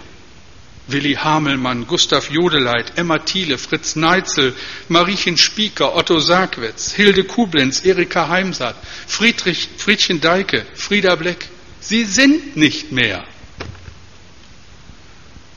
Willi 0.88 1.14
Hamelmann, 1.14 1.86
Gustav 1.86 2.30
Jodeleit, 2.30 2.94
Emma 2.96 3.18
Thiele, 3.18 3.56
Fritz 3.58 3.94
Neitzel, 3.94 4.54
Mariechen 4.88 5.36
Spieker, 5.36 5.94
Otto 5.94 6.18
Sargwitz, 6.18 6.92
Hilde 6.92 7.24
Kublenz, 7.24 7.84
Erika 7.84 8.28
Heimsaat, 8.28 8.76
Friedrich, 9.06 9.68
Friedchen 9.76 10.20
Deike, 10.20 10.66
Frieda 10.74 11.14
Bleck. 11.14 11.48
Sie 11.80 12.04
sind 12.04 12.56
nicht 12.56 12.90
mehr. 12.90 13.24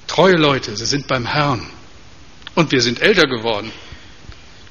Treue 0.07 0.35
Leute, 0.35 0.75
sie 0.77 0.85
sind 0.85 1.07
beim 1.07 1.25
Herrn. 1.25 1.65
Und 2.53 2.71
wir 2.71 2.81
sind 2.81 3.01
älter 3.01 3.27
geworden. 3.27 3.71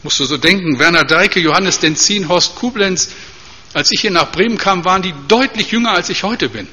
Musst 0.05 0.21
du 0.21 0.27
so 0.27 0.37
denken, 0.37 0.79
Werner 0.79 1.05
Deike, 1.05 1.41
Johannes 1.41 1.79
Denzin, 1.81 2.29
Horst 2.29 2.57
Kublenz, 2.57 3.09
als 3.73 3.91
ich 3.91 4.03
hier 4.03 4.11
nach 4.11 4.31
Bremen 4.31 4.59
kam, 4.59 4.85
waren 4.85 5.01
die 5.01 5.15
deutlich 5.29 5.73
jünger, 5.73 5.93
als 5.93 6.11
ich 6.11 6.23
heute 6.23 6.51
bin. 6.51 6.69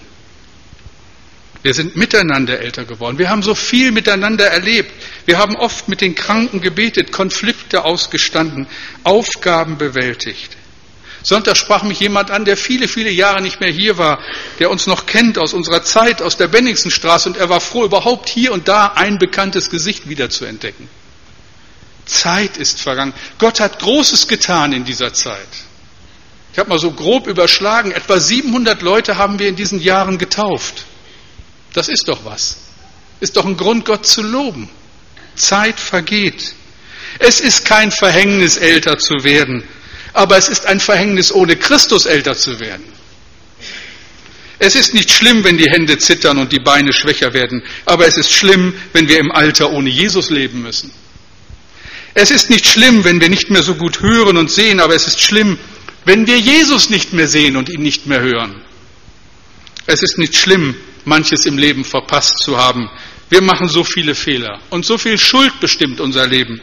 Wir 1.64 1.74
sind 1.74 1.96
miteinander 1.96 2.60
älter 2.60 2.84
geworden. 2.84 3.18
Wir 3.18 3.30
haben 3.30 3.42
so 3.42 3.56
viel 3.56 3.92
miteinander 3.92 4.48
erlebt. 4.48 4.92
Wir 5.26 5.38
haben 5.38 5.56
oft 5.56 5.88
mit 5.88 6.02
den 6.02 6.14
Kranken 6.14 6.60
gebetet, 6.60 7.14
Konflikte 7.14 7.86
ausgestanden, 7.86 8.68
Aufgaben 9.04 9.78
bewältigt. 9.78 10.58
Sonntag 11.24 11.56
sprach 11.56 11.84
mich 11.84 12.02
jemand 12.02 12.32
an, 12.32 12.44
der 12.44 12.58
viele, 12.58 12.90
viele 12.90 13.12
Jahre 13.12 13.42
nicht 13.42 13.62
mehr 13.62 13.72
hier 13.72 13.98
war, 13.98 14.20
der 14.60 14.72
uns 14.72 14.88
noch 14.88 15.06
kennt 15.06 15.38
aus 15.38 15.54
unserer 15.54 15.84
Zeit, 15.84 16.22
aus 16.22 16.36
der 16.36 16.48
Benningsenstraße, 16.48 17.30
und 17.30 17.38
er 17.38 17.48
war 17.48 17.62
froh, 17.62 17.86
überhaupt 17.86 18.28
hier 18.28 18.52
und 18.52 18.68
da 18.68 18.88
ein 18.88 19.20
bekanntes 19.20 19.70
Gesicht 19.70 20.10
wieder 20.10 20.30
zu 20.30 20.44
entdecken. 20.46 20.90
Zeit 22.06 22.58
ist 22.58 22.82
vergangen. 22.82 23.14
Gott 23.38 23.60
hat 23.60 23.80
Großes 23.80 24.28
getan 24.28 24.74
in 24.74 24.86
dieser 24.86 25.14
Zeit. 25.14 25.48
Ich 26.52 26.60
habe 26.60 26.70
mal 26.70 26.80
so 26.80 26.92
grob 26.92 27.28
überschlagen, 27.28 27.92
etwa 27.92 28.20
700 28.20 28.82
Leute 28.82 29.18
haben 29.18 29.40
wir 29.40 29.48
in 29.48 29.56
diesen 29.56 29.80
Jahren 29.80 30.18
getauft. 30.18 30.86
Das 31.74 31.88
ist 31.88 32.08
doch 32.08 32.26
was. 32.26 32.58
Ist 33.22 33.38
doch 33.38 33.46
ein 33.46 33.56
Grund, 33.56 33.86
Gott 33.86 34.06
zu 34.06 34.22
loben. 34.22 34.70
Zeit 35.36 35.80
vergeht. 35.80 36.54
Es 37.20 37.40
ist 37.40 37.66
kein 37.66 37.92
Verhängnis, 37.92 38.58
älter 38.58 38.98
zu 38.98 39.24
werden, 39.24 39.64
aber 40.14 40.38
es 40.38 40.50
ist 40.50 40.66
ein 40.66 40.80
Verhängnis, 40.80 41.32
ohne 41.32 41.56
Christus 41.56 42.06
älter 42.06 42.36
zu 42.36 42.60
werden. 42.60 42.92
Es 44.60 44.76
ist 44.76 44.94
nicht 44.94 45.12
schlimm, 45.12 45.44
wenn 45.44 45.58
die 45.58 45.70
Hände 45.70 45.98
zittern 45.98 46.38
und 46.38 46.52
die 46.52 46.60
Beine 46.60 46.94
schwächer 46.94 47.34
werden, 47.34 47.64
aber 47.86 48.08
es 48.08 48.18
ist 48.18 48.32
schlimm, 48.32 48.74
wenn 48.94 49.08
wir 49.08 49.20
im 49.20 49.32
Alter 49.32 49.72
ohne 49.72 49.90
Jesus 49.90 50.30
leben 50.30 50.62
müssen. 50.62 50.92
Es 52.14 52.32
ist 52.32 52.50
nicht 52.50 52.66
schlimm, 52.66 53.04
wenn 53.04 53.22
wir 53.22 53.30
nicht 53.30 53.50
mehr 53.50 53.64
so 53.64 53.76
gut 53.76 54.02
hören 54.02 54.38
und 54.38 54.52
sehen, 54.52 54.80
aber 54.80 54.96
es 54.96 55.08
ist 55.08 55.22
schlimm, 55.22 55.58
wenn 56.06 56.28
wir 56.28 56.38
Jesus 56.38 56.90
nicht 56.90 57.14
mehr 57.14 57.28
sehen 57.28 57.56
und 57.56 57.70
ihn 57.70 57.82
nicht 57.82 58.06
mehr 58.06 58.22
hören. 58.22 58.62
Es 59.86 60.04
ist 60.04 60.18
nicht 60.18 60.36
schlimm, 60.36 60.76
manches 61.06 61.46
im 61.46 61.58
Leben 61.58 61.84
verpasst 61.84 62.40
zu 62.40 62.58
haben. 62.58 62.90
Wir 63.30 63.42
machen 63.42 63.70
so 63.70 63.84
viele 63.84 64.16
Fehler 64.16 64.60
und 64.70 64.86
so 64.86 64.98
viel 64.98 65.18
Schuld 65.18 65.60
bestimmt 65.60 66.02
unser 66.02 66.28
Leben. 66.28 66.62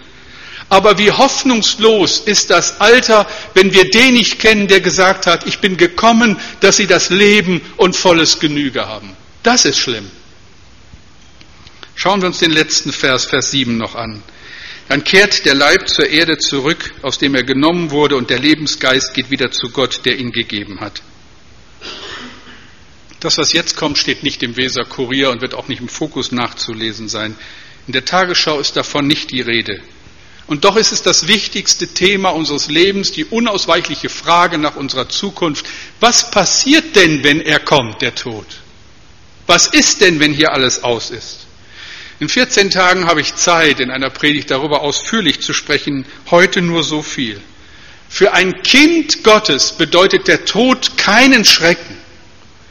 Aber 0.68 0.98
wie 0.98 1.10
hoffnungslos 1.10 2.20
ist 2.20 2.50
das 2.50 2.80
Alter, 2.80 3.26
wenn 3.54 3.72
wir 3.72 3.88
den 3.88 4.14
nicht 4.14 4.38
kennen, 4.38 4.68
der 4.68 4.80
gesagt 4.80 5.26
hat, 5.26 5.46
ich 5.46 5.60
bin 5.60 5.78
gekommen, 5.78 6.36
dass 6.60 6.76
sie 6.76 6.86
das 6.86 7.08
Leben 7.08 7.62
und 7.78 7.96
volles 7.96 8.38
Genüge 8.38 8.86
haben. 8.86 9.16
Das 9.42 9.64
ist 9.64 9.78
schlimm. 9.78 10.10
Schauen 11.94 12.20
wir 12.20 12.26
uns 12.26 12.38
den 12.38 12.50
letzten 12.50 12.92
Vers, 12.92 13.24
Vers 13.24 13.50
7 13.50 13.78
noch 13.78 13.94
an. 13.94 14.22
Dann 14.88 15.04
kehrt 15.04 15.44
der 15.44 15.54
Leib 15.54 15.88
zur 15.88 16.08
Erde 16.08 16.38
zurück, 16.38 16.94
aus 17.02 17.18
dem 17.18 17.34
er 17.34 17.42
genommen 17.42 17.90
wurde, 17.90 18.16
und 18.16 18.30
der 18.30 18.38
Lebensgeist 18.38 19.12
geht 19.12 19.30
wieder 19.30 19.50
zu 19.50 19.70
Gott, 19.70 20.00
der 20.06 20.18
ihn 20.18 20.32
gegeben 20.32 20.80
hat. 20.80 21.02
Das, 23.20 23.36
was 23.36 23.52
jetzt 23.52 23.76
kommt, 23.76 23.98
steht 23.98 24.22
nicht 24.22 24.42
im 24.42 24.56
Weser 24.56 24.84
Kurier 24.84 25.30
und 25.30 25.42
wird 25.42 25.54
auch 25.54 25.68
nicht 25.68 25.80
im 25.80 25.88
Fokus 25.88 26.32
nachzulesen 26.32 27.08
sein. 27.08 27.36
In 27.86 27.92
der 27.92 28.04
Tagesschau 28.04 28.60
ist 28.60 28.76
davon 28.76 29.06
nicht 29.06 29.30
die 29.30 29.40
Rede. 29.40 29.82
Und 30.46 30.64
doch 30.64 30.76
ist 30.76 30.92
es 30.92 31.02
das 31.02 31.28
wichtigste 31.28 31.88
Thema 31.88 32.30
unseres 32.30 32.68
Lebens, 32.68 33.12
die 33.12 33.26
unausweichliche 33.26 34.08
Frage 34.08 34.56
nach 34.56 34.76
unserer 34.76 35.08
Zukunft. 35.08 35.66
Was 36.00 36.30
passiert 36.30 36.96
denn, 36.96 37.22
wenn 37.22 37.42
er 37.42 37.60
kommt, 37.60 38.00
der 38.00 38.14
Tod? 38.14 38.46
Was 39.46 39.66
ist 39.66 40.00
denn, 40.00 40.20
wenn 40.20 40.32
hier 40.32 40.52
alles 40.52 40.82
aus 40.82 41.10
ist? 41.10 41.47
In 42.20 42.28
14 42.28 42.70
Tagen 42.70 43.06
habe 43.06 43.20
ich 43.20 43.36
Zeit, 43.36 43.78
in 43.78 43.90
einer 43.90 44.10
Predigt 44.10 44.50
darüber 44.50 44.80
ausführlich 44.80 45.40
zu 45.40 45.52
sprechen, 45.52 46.04
heute 46.30 46.60
nur 46.62 46.82
so 46.82 47.02
viel. 47.02 47.40
Für 48.08 48.32
ein 48.32 48.62
Kind 48.62 49.22
Gottes 49.22 49.72
bedeutet 49.72 50.26
der 50.26 50.44
Tod 50.44 50.96
keinen 50.96 51.44
Schrecken. 51.44 51.96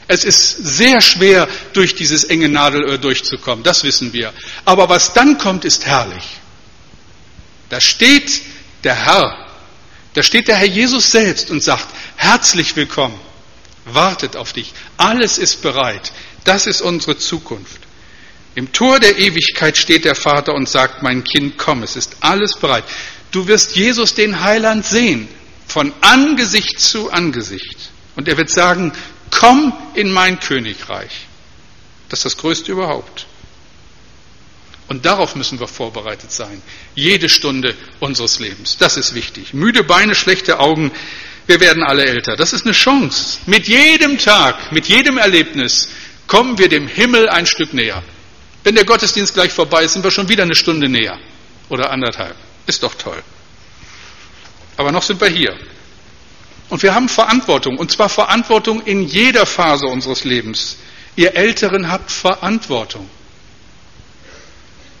Es 0.06 0.24
ist 0.24 0.56
sehr 0.56 1.00
schwer, 1.00 1.48
durch 1.72 1.94
dieses 1.94 2.24
enge 2.24 2.48
Nadelöhr 2.48 2.98
durchzukommen, 2.98 3.62
das 3.62 3.84
wissen 3.84 4.12
wir. 4.12 4.32
Aber 4.64 4.88
was 4.88 5.12
dann 5.12 5.38
kommt, 5.38 5.64
ist 5.64 5.86
herrlich. 5.86 6.24
Da 7.68 7.80
steht 7.80 8.42
der 8.84 8.94
Herr, 8.94 9.46
da 10.14 10.22
steht 10.22 10.48
der 10.48 10.56
Herr 10.56 10.66
Jesus 10.66 11.10
selbst 11.10 11.50
und 11.50 11.62
sagt, 11.62 11.86
herzlich 12.16 12.74
willkommen, 12.76 13.18
wartet 13.84 14.36
auf 14.36 14.52
dich, 14.52 14.72
alles 14.96 15.38
ist 15.38 15.62
bereit, 15.62 16.12
das 16.44 16.66
ist 16.66 16.80
unsere 16.80 17.16
Zukunft. 17.18 17.87
Im 18.58 18.72
Tor 18.72 18.98
der 18.98 19.16
Ewigkeit 19.16 19.76
steht 19.76 20.04
der 20.04 20.16
Vater 20.16 20.52
und 20.52 20.68
sagt, 20.68 21.00
mein 21.00 21.22
Kind, 21.22 21.58
komm, 21.58 21.84
es 21.84 21.94
ist 21.94 22.16
alles 22.18 22.56
bereit. 22.56 22.82
Du 23.30 23.46
wirst 23.46 23.76
Jesus, 23.76 24.14
den 24.14 24.42
Heiland, 24.42 24.84
sehen, 24.84 25.28
von 25.68 25.92
Angesicht 26.00 26.80
zu 26.80 27.08
Angesicht. 27.08 27.90
Und 28.16 28.26
er 28.26 28.36
wird 28.36 28.50
sagen, 28.50 28.92
komm 29.30 29.72
in 29.94 30.10
mein 30.10 30.40
Königreich. 30.40 31.28
Das 32.08 32.18
ist 32.18 32.24
das 32.24 32.36
Größte 32.36 32.72
überhaupt. 32.72 33.26
Und 34.88 35.06
darauf 35.06 35.36
müssen 35.36 35.60
wir 35.60 35.68
vorbereitet 35.68 36.32
sein. 36.32 36.60
Jede 36.96 37.28
Stunde 37.28 37.76
unseres 38.00 38.40
Lebens. 38.40 38.76
Das 38.76 38.96
ist 38.96 39.14
wichtig. 39.14 39.54
Müde 39.54 39.84
Beine, 39.84 40.16
schlechte 40.16 40.58
Augen. 40.58 40.90
Wir 41.46 41.60
werden 41.60 41.84
alle 41.84 42.06
älter. 42.06 42.34
Das 42.34 42.52
ist 42.52 42.64
eine 42.64 42.74
Chance. 42.74 43.38
Mit 43.46 43.68
jedem 43.68 44.18
Tag, 44.18 44.72
mit 44.72 44.88
jedem 44.88 45.16
Erlebnis 45.16 45.90
kommen 46.26 46.58
wir 46.58 46.68
dem 46.68 46.88
Himmel 46.88 47.28
ein 47.28 47.46
Stück 47.46 47.72
näher. 47.72 48.02
Wenn 48.68 48.74
der 48.74 48.84
Gottesdienst 48.84 49.32
gleich 49.32 49.50
vorbei 49.50 49.84
ist, 49.84 49.94
sind 49.94 50.04
wir 50.04 50.10
schon 50.10 50.28
wieder 50.28 50.42
eine 50.42 50.54
Stunde 50.54 50.90
näher. 50.90 51.18
Oder 51.70 51.90
anderthalb. 51.90 52.36
Ist 52.66 52.82
doch 52.82 52.94
toll. 52.96 53.22
Aber 54.76 54.92
noch 54.92 55.02
sind 55.02 55.18
wir 55.22 55.28
hier. 55.28 55.58
Und 56.68 56.82
wir 56.82 56.94
haben 56.94 57.08
Verantwortung, 57.08 57.78
und 57.78 57.90
zwar 57.90 58.10
Verantwortung 58.10 58.82
in 58.82 59.04
jeder 59.08 59.46
Phase 59.46 59.86
unseres 59.86 60.24
Lebens. 60.24 60.76
Ihr 61.16 61.34
Älteren 61.34 61.90
habt 61.90 62.10
Verantwortung. 62.10 63.08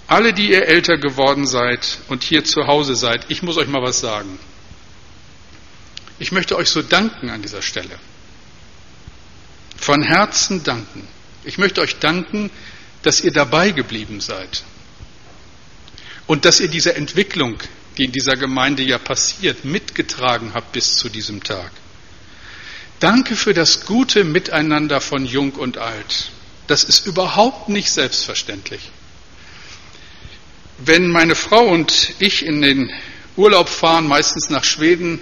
Alle, 0.06 0.32
die 0.32 0.48
ihr 0.48 0.66
älter 0.66 0.96
geworden 0.96 1.46
seid 1.46 1.98
und 2.08 2.22
hier 2.22 2.46
zu 2.46 2.66
Hause 2.66 2.94
seid, 2.94 3.26
ich 3.28 3.42
muss 3.42 3.58
euch 3.58 3.68
mal 3.68 3.82
was 3.82 4.00
sagen. 4.00 4.38
Ich 6.18 6.32
möchte 6.32 6.56
euch 6.56 6.70
so 6.70 6.80
danken 6.80 7.28
an 7.28 7.42
dieser 7.42 7.60
Stelle. 7.60 7.98
Von 9.76 10.02
Herzen 10.02 10.64
danken. 10.64 11.06
Ich 11.44 11.58
möchte 11.58 11.80
euch 11.80 11.98
danken, 11.98 12.50
dass 13.02 13.20
ihr 13.20 13.32
dabei 13.32 13.70
geblieben 13.70 14.20
seid. 14.20 14.64
Und 16.26 16.44
dass 16.44 16.60
ihr 16.60 16.68
diese 16.68 16.94
Entwicklung 16.94 17.58
die 17.98 18.04
in 18.04 18.12
dieser 18.12 18.36
Gemeinde 18.36 18.82
ja 18.84 18.96
passiert, 18.96 19.64
mitgetragen 19.64 20.54
habt 20.54 20.72
bis 20.72 20.94
zu 20.94 21.08
diesem 21.08 21.42
Tag. 21.42 21.70
Danke 23.00 23.36
für 23.36 23.54
das 23.54 23.86
gute 23.86 24.24
Miteinander 24.24 25.00
von 25.00 25.26
Jung 25.26 25.52
und 25.52 25.78
Alt. 25.78 26.30
Das 26.68 26.84
ist 26.84 27.06
überhaupt 27.06 27.68
nicht 27.68 27.90
selbstverständlich. 27.90 28.90
Wenn 30.78 31.08
meine 31.08 31.34
Frau 31.34 31.66
und 31.66 32.14
ich 32.20 32.46
in 32.46 32.62
den 32.62 32.90
Urlaub 33.36 33.68
fahren, 33.68 34.06
meistens 34.06 34.48
nach 34.48 34.64
Schweden, 34.64 35.20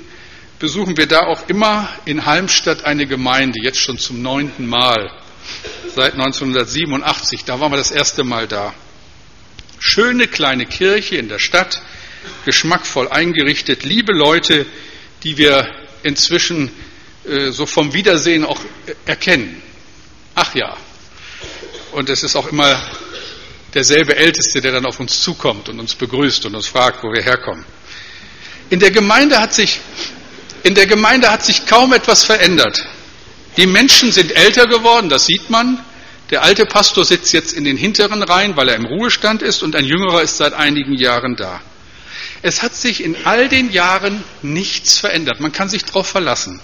besuchen 0.58 0.96
wir 0.96 1.06
da 1.06 1.20
auch 1.26 1.48
immer 1.48 1.88
in 2.04 2.26
Halmstadt 2.26 2.84
eine 2.84 3.06
Gemeinde, 3.06 3.58
jetzt 3.62 3.80
schon 3.80 3.98
zum 3.98 4.20
neunten 4.20 4.66
Mal, 4.66 5.10
seit 5.96 6.12
1987. 6.12 7.44
Da 7.44 7.58
waren 7.58 7.72
wir 7.72 7.78
das 7.78 7.90
erste 7.90 8.22
Mal 8.22 8.46
da. 8.46 8.74
Schöne 9.78 10.28
kleine 10.28 10.66
Kirche 10.66 11.16
in 11.16 11.28
der 11.28 11.38
Stadt, 11.38 11.80
geschmackvoll 12.44 13.08
eingerichtet, 13.08 13.82
liebe 13.82 14.12
Leute, 14.12 14.66
die 15.22 15.38
wir 15.38 15.66
inzwischen 16.02 16.70
äh, 17.24 17.50
so 17.50 17.66
vom 17.66 17.94
Wiedersehen 17.94 18.44
auch 18.44 18.60
erkennen. 19.06 19.62
Ach 20.34 20.54
ja. 20.54 20.76
Und 21.92 22.10
es 22.10 22.22
ist 22.22 22.36
auch 22.36 22.48
immer 22.48 22.78
derselbe 23.72 24.16
Älteste, 24.16 24.60
der 24.60 24.72
dann 24.72 24.84
auf 24.84 25.00
uns 25.00 25.22
zukommt 25.22 25.68
und 25.70 25.80
uns 25.80 25.94
begrüßt 25.94 26.44
und 26.44 26.54
uns 26.54 26.66
fragt, 26.66 27.02
wo 27.02 27.12
wir 27.12 27.22
herkommen. 27.22 27.64
In 28.68 28.80
der 28.80 28.90
Gemeinde 28.90 29.40
hat 29.40 29.54
sich, 29.54 29.80
in 30.62 30.74
der 30.74 30.86
Gemeinde 30.86 31.30
hat 31.30 31.44
sich 31.44 31.64
kaum 31.66 31.94
etwas 31.94 32.24
verändert. 32.24 32.86
Die 33.56 33.66
Menschen 33.66 34.12
sind 34.12 34.32
älter 34.32 34.66
geworden, 34.66 35.08
das 35.08 35.24
sieht 35.24 35.48
man. 35.48 35.82
Der 36.30 36.42
alte 36.42 36.66
Pastor 36.66 37.04
sitzt 37.04 37.32
jetzt 37.32 37.52
in 37.52 37.64
den 37.64 37.76
hinteren 37.76 38.22
Reihen, 38.22 38.56
weil 38.56 38.68
er 38.68 38.76
im 38.76 38.86
Ruhestand 38.86 39.42
ist, 39.42 39.62
und 39.62 39.76
ein 39.76 39.84
jüngerer 39.84 40.22
ist 40.22 40.36
seit 40.38 40.54
einigen 40.54 40.94
Jahren 40.94 41.36
da. 41.36 41.60
Es 42.42 42.62
hat 42.62 42.74
sich 42.74 43.02
in 43.02 43.16
all 43.24 43.48
den 43.48 43.70
Jahren 43.70 44.22
nichts 44.42 44.98
verändert. 44.98 45.40
Man 45.40 45.52
kann 45.52 45.68
sich 45.68 45.84
darauf 45.84 46.08
verlassen. 46.08 46.60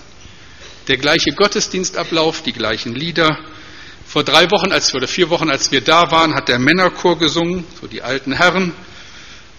Der 0.88 0.96
gleiche 0.96 1.32
Gottesdienstablauf, 1.32 2.42
die 2.42 2.52
gleichen 2.52 2.94
Lieder. 2.94 3.38
Vor 4.06 4.24
drei 4.24 4.50
Wochen, 4.50 4.72
als 4.72 4.92
wir, 4.92 4.98
oder 4.98 5.08
vier 5.08 5.30
Wochen, 5.30 5.48
als 5.48 5.70
wir 5.70 5.80
da 5.80 6.10
waren, 6.10 6.34
hat 6.34 6.48
der 6.48 6.58
Männerchor 6.58 7.18
gesungen, 7.18 7.64
so 7.80 7.86
die 7.86 8.02
alten 8.02 8.32
Herren. 8.32 8.74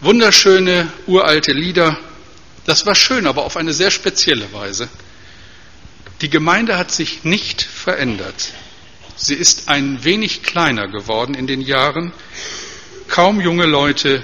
Wunderschöne, 0.01 0.91
uralte 1.07 1.53
Lieder. 1.53 1.97
Das 2.65 2.85
war 2.85 2.95
schön, 2.95 3.25
aber 3.25 3.45
auf 3.45 3.57
eine 3.57 3.73
sehr 3.73 3.89
spezielle 3.89 4.51
Weise. 4.51 4.89
Die 6.21 6.29
Gemeinde 6.29 6.77
hat 6.77 6.91
sich 6.91 7.23
nicht 7.23 7.61
verändert. 7.61 8.53
Sie 9.23 9.35
ist 9.35 9.69
ein 9.69 10.03
wenig 10.03 10.43
kleiner 10.43 10.89
geworden 10.89 11.33
in 11.33 11.47
den 11.47 11.61
Jahren. 11.61 12.11
Kaum 13.07 13.39
junge 13.39 13.65
Leute, 13.65 14.21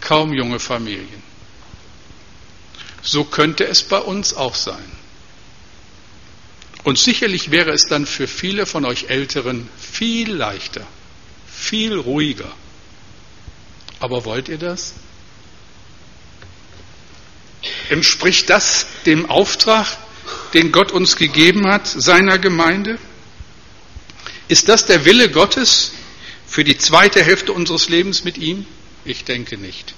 kaum 0.00 0.32
junge 0.32 0.58
Familien. 0.58 1.22
So 3.02 3.24
könnte 3.24 3.66
es 3.66 3.82
bei 3.82 3.98
uns 3.98 4.32
auch 4.32 4.54
sein. 4.54 4.90
Und 6.82 6.98
sicherlich 6.98 7.50
wäre 7.50 7.72
es 7.72 7.88
dann 7.90 8.06
für 8.06 8.26
viele 8.26 8.64
von 8.64 8.86
euch 8.86 9.10
Älteren 9.10 9.68
viel 9.76 10.32
leichter, 10.32 10.86
viel 11.46 11.98
ruhiger. 11.98 12.50
Aber 14.00 14.24
wollt 14.24 14.48
ihr 14.48 14.56
das? 14.56 14.94
Entspricht 17.90 18.48
das 18.48 18.86
dem 19.04 19.28
Auftrag, 19.28 19.98
den 20.54 20.72
Gott 20.72 20.90
uns 20.90 21.16
gegeben 21.16 21.66
hat, 21.66 21.86
seiner 21.86 22.38
Gemeinde? 22.38 22.98
Ist 24.48 24.68
das 24.68 24.86
der 24.86 25.04
Wille 25.04 25.30
Gottes 25.30 25.92
für 26.46 26.64
die 26.64 26.78
zweite 26.78 27.22
Hälfte 27.22 27.52
unseres 27.52 27.88
Lebens 27.88 28.24
mit 28.24 28.38
ihm? 28.38 28.66
Ich 29.04 29.24
denke 29.24 29.58
nicht. 29.58 29.94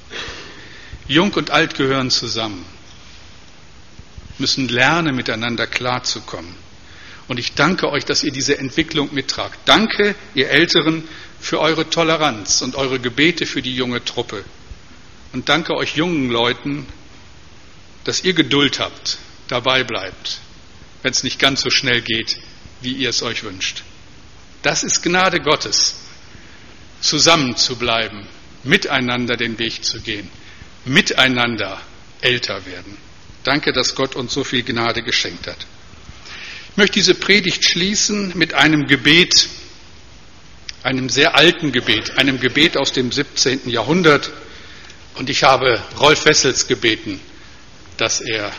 Jung 1.06 1.32
und 1.34 1.50
alt 1.50 1.76
gehören 1.76 2.10
zusammen, 2.10 2.64
müssen 4.38 4.68
lernen, 4.68 5.14
miteinander 5.16 5.66
klarzukommen. 5.66 6.54
Und 7.28 7.38
ich 7.38 7.54
danke 7.54 7.90
euch, 7.90 8.04
dass 8.04 8.24
ihr 8.24 8.32
diese 8.32 8.58
Entwicklung 8.58 9.14
mittragt. 9.14 9.58
Danke, 9.64 10.16
ihr 10.34 10.50
Älteren, 10.50 11.04
für 11.40 11.60
eure 11.60 11.88
Toleranz 11.88 12.60
und 12.60 12.74
eure 12.74 13.00
Gebete 13.00 13.46
für 13.46 13.62
die 13.62 13.74
junge 13.74 14.04
Truppe. 14.04 14.44
Und 15.32 15.48
danke 15.48 15.74
euch 15.74 15.96
jungen 15.96 16.28
Leuten, 16.28 16.86
dass 18.04 18.24
ihr 18.24 18.34
Geduld 18.34 18.80
habt, 18.80 19.18
dabei 19.48 19.84
bleibt, 19.84 20.40
wenn 21.02 21.12
es 21.12 21.22
nicht 21.22 21.38
ganz 21.38 21.60
so 21.62 21.70
schnell 21.70 22.02
geht, 22.02 22.38
wie 22.82 22.92
ihr 22.92 23.10
es 23.10 23.22
euch 23.22 23.42
wünscht. 23.42 23.84
Das 24.62 24.82
ist 24.82 25.02
Gnade 25.02 25.40
Gottes, 25.40 25.94
zusammen 27.00 27.56
zu 27.56 27.76
bleiben, 27.76 28.26
miteinander 28.62 29.36
den 29.36 29.58
Weg 29.58 29.84
zu 29.84 30.00
gehen, 30.00 30.28
miteinander 30.84 31.80
älter 32.20 32.66
werden. 32.66 32.96
Danke, 33.44 33.72
dass 33.72 33.94
Gott 33.94 34.16
uns 34.16 34.34
so 34.34 34.44
viel 34.44 34.62
Gnade 34.62 35.02
geschenkt 35.02 35.46
hat. 35.46 35.66
Ich 36.70 36.76
möchte 36.76 36.94
diese 36.94 37.14
Predigt 37.14 37.64
schließen 37.64 38.36
mit 38.36 38.54
einem 38.54 38.86
Gebet, 38.86 39.48
einem 40.82 41.08
sehr 41.08 41.36
alten 41.36 41.72
Gebet, 41.72 42.18
einem 42.18 42.38
Gebet 42.38 42.76
aus 42.76 42.92
dem 42.92 43.10
17. 43.10 43.68
Jahrhundert. 43.68 44.30
Und 45.14 45.30
ich 45.30 45.42
habe 45.42 45.82
Rolf 45.98 46.26
Wessels 46.26 46.68
gebeten, 46.68 47.20
dass 47.96 48.20
er 48.20 48.52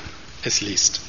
es 0.44 0.62
liest. 0.62 1.02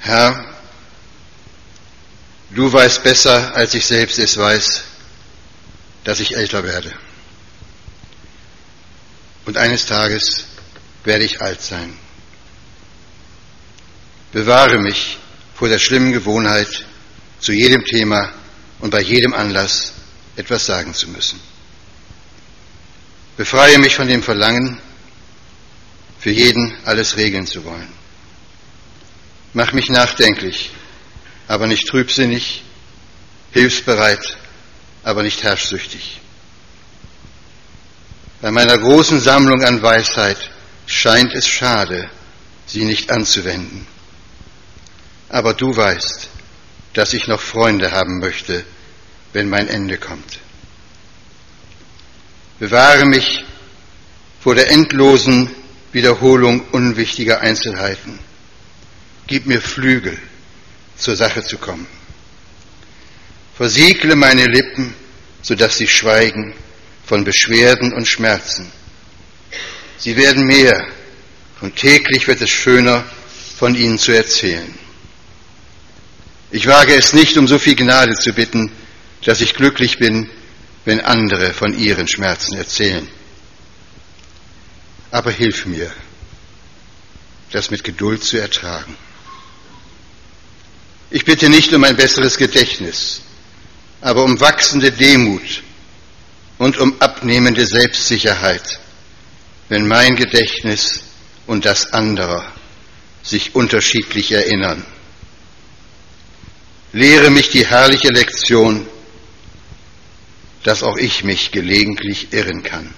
Herr, 0.00 0.54
du 2.50 2.72
weißt 2.72 3.02
besser, 3.02 3.54
als 3.54 3.74
ich 3.74 3.86
selbst 3.86 4.18
es 4.18 4.36
weiß, 4.36 4.82
dass 6.04 6.20
ich 6.20 6.36
älter 6.36 6.64
werde. 6.64 6.92
Und 9.44 9.56
eines 9.56 9.86
Tages 9.86 10.46
werde 11.04 11.24
ich 11.24 11.40
alt 11.40 11.60
sein. 11.60 11.96
Bewahre 14.32 14.78
mich 14.78 15.18
vor 15.54 15.68
der 15.68 15.78
schlimmen 15.78 16.12
Gewohnheit, 16.12 16.86
zu 17.40 17.52
jedem 17.52 17.84
Thema 17.84 18.32
und 18.80 18.90
bei 18.90 19.00
jedem 19.00 19.32
Anlass 19.32 19.92
etwas 20.36 20.66
sagen 20.66 20.94
zu 20.94 21.08
müssen. 21.08 21.40
Befreie 23.36 23.78
mich 23.78 23.96
von 23.96 24.08
dem 24.08 24.22
Verlangen, 24.22 24.78
für 26.18 26.30
jeden 26.30 26.74
alles 26.84 27.16
regeln 27.16 27.46
zu 27.46 27.64
wollen. 27.64 27.99
Mach 29.52 29.72
mich 29.72 29.88
nachdenklich, 29.88 30.70
aber 31.48 31.66
nicht 31.66 31.88
trübsinnig, 31.88 32.62
hilfsbereit, 33.50 34.36
aber 35.02 35.24
nicht 35.24 35.42
herrschsüchtig. 35.42 36.20
Bei 38.40 38.52
meiner 38.52 38.78
großen 38.78 39.20
Sammlung 39.20 39.64
an 39.64 39.82
Weisheit 39.82 40.38
scheint 40.86 41.34
es 41.34 41.48
schade, 41.48 42.08
sie 42.66 42.84
nicht 42.84 43.10
anzuwenden. 43.10 43.86
Aber 45.28 45.52
du 45.52 45.76
weißt, 45.76 46.28
dass 46.92 47.12
ich 47.12 47.26
noch 47.26 47.40
Freunde 47.40 47.90
haben 47.90 48.20
möchte, 48.20 48.64
wenn 49.32 49.48
mein 49.48 49.66
Ende 49.66 49.98
kommt. 49.98 50.38
Bewahre 52.60 53.04
mich 53.04 53.44
vor 54.40 54.54
der 54.54 54.70
endlosen 54.70 55.50
Wiederholung 55.92 56.68
unwichtiger 56.70 57.40
Einzelheiten 57.40 58.29
Gib 59.30 59.46
mir 59.46 59.60
Flügel, 59.60 60.18
zur 60.96 61.14
Sache 61.14 61.44
zu 61.44 61.56
kommen. 61.56 61.86
Versiegle 63.56 64.16
meine 64.16 64.46
Lippen, 64.46 64.92
sodass 65.40 65.78
sie 65.78 65.86
schweigen 65.86 66.52
von 67.06 67.22
Beschwerden 67.22 67.92
und 67.92 68.08
Schmerzen. 68.08 68.72
Sie 69.98 70.16
werden 70.16 70.46
mehr 70.46 70.84
und 71.60 71.76
täglich 71.76 72.26
wird 72.26 72.40
es 72.40 72.50
schöner, 72.50 73.04
von 73.56 73.76
ihnen 73.76 74.00
zu 74.00 74.10
erzählen. 74.10 74.74
Ich 76.50 76.66
wage 76.66 76.96
es 76.96 77.12
nicht, 77.12 77.36
um 77.36 77.46
so 77.46 77.60
viel 77.60 77.76
Gnade 77.76 78.16
zu 78.16 78.32
bitten, 78.32 78.72
dass 79.24 79.40
ich 79.40 79.54
glücklich 79.54 79.98
bin, 79.98 80.28
wenn 80.84 81.00
andere 81.00 81.54
von 81.54 81.78
ihren 81.78 82.08
Schmerzen 82.08 82.56
erzählen. 82.56 83.06
Aber 85.12 85.30
hilf 85.30 85.66
mir, 85.66 85.92
das 87.52 87.70
mit 87.70 87.84
Geduld 87.84 88.24
zu 88.24 88.36
ertragen. 88.36 88.96
Ich 91.10 91.24
bitte 91.24 91.48
nicht 91.48 91.72
um 91.72 91.82
ein 91.82 91.96
besseres 91.96 92.36
Gedächtnis, 92.36 93.22
aber 94.00 94.22
um 94.22 94.38
wachsende 94.38 94.92
Demut 94.92 95.62
und 96.58 96.78
um 96.78 97.00
abnehmende 97.00 97.66
Selbstsicherheit, 97.66 98.78
wenn 99.68 99.88
mein 99.88 100.14
Gedächtnis 100.14 101.02
und 101.46 101.64
das 101.64 101.92
anderer 101.92 102.52
sich 103.24 103.56
unterschiedlich 103.56 104.30
erinnern. 104.30 104.84
Lehre 106.92 107.30
mich 107.30 107.50
die 107.50 107.66
herrliche 107.66 108.08
Lektion, 108.08 108.86
dass 110.62 110.82
auch 110.82 110.96
ich 110.96 111.24
mich 111.24 111.50
gelegentlich 111.50 112.32
irren 112.32 112.62
kann. 112.62 112.94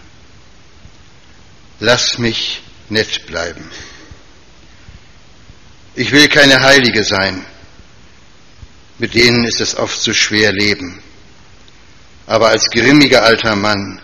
Lass 1.81 2.19
mich 2.19 2.63
nett 2.91 3.27
bleiben. 3.27 3.71
Ich 5.95 6.13
will 6.13 6.29
keine 6.29 6.61
Heilige 6.61 7.05
sein, 7.05 7.45
mit 9.03 9.15
denen 9.15 9.43
ist 9.43 9.61
es 9.61 9.75
oft 9.75 10.01
so 10.01 10.15
schwer 10.15 10.53
leben. 10.53 11.03
Aber 12.25 12.51
als 12.51 12.67
grimmiger 12.67 13.25
alter 13.25 13.57
Mann 13.57 14.01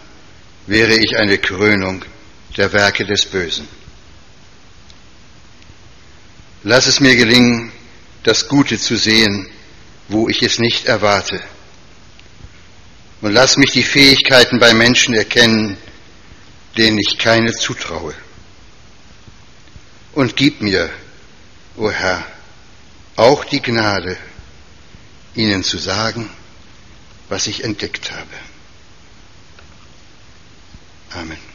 wäre 0.67 0.97
ich 0.97 1.17
eine 1.17 1.39
Krönung 1.39 2.05
der 2.57 2.73
Werke 2.73 3.05
des 3.07 3.25
Bösen. 3.27 3.69
Lass 6.65 6.89
es 6.89 6.99
mir 6.99 7.15
gelingen, 7.15 7.71
das 8.25 8.49
Gute 8.49 8.77
zu 8.77 8.97
sehen, 8.97 9.49
wo 10.09 10.29
ich 10.29 10.43
es 10.43 10.59
nicht 10.59 10.87
erwarte. 10.87 11.41
Und 13.21 13.33
lass 13.33 13.57
mich 13.57 13.71
die 13.71 13.85
Fähigkeiten 13.85 14.59
bei 14.59 14.75
Menschen 14.75 15.15
erkennen, 15.15 15.77
denen 16.77 16.99
ich 16.99 17.19
keine 17.19 17.53
zutraue. 17.53 18.15
Und 20.13 20.35
gib 20.35 20.61
mir, 20.61 20.91
o 21.77 21.85
oh 21.85 21.91
Herr, 21.93 22.27
auch 23.15 23.45
die 23.45 23.63
Gnade, 23.63 24.17
Ihnen 25.39 25.63
zu 25.63 25.79
sagen, 25.79 26.29
was 27.29 27.47
ich 27.47 27.63
entdeckt 27.63 28.11
habe. 28.11 28.35
Amen. 31.11 31.48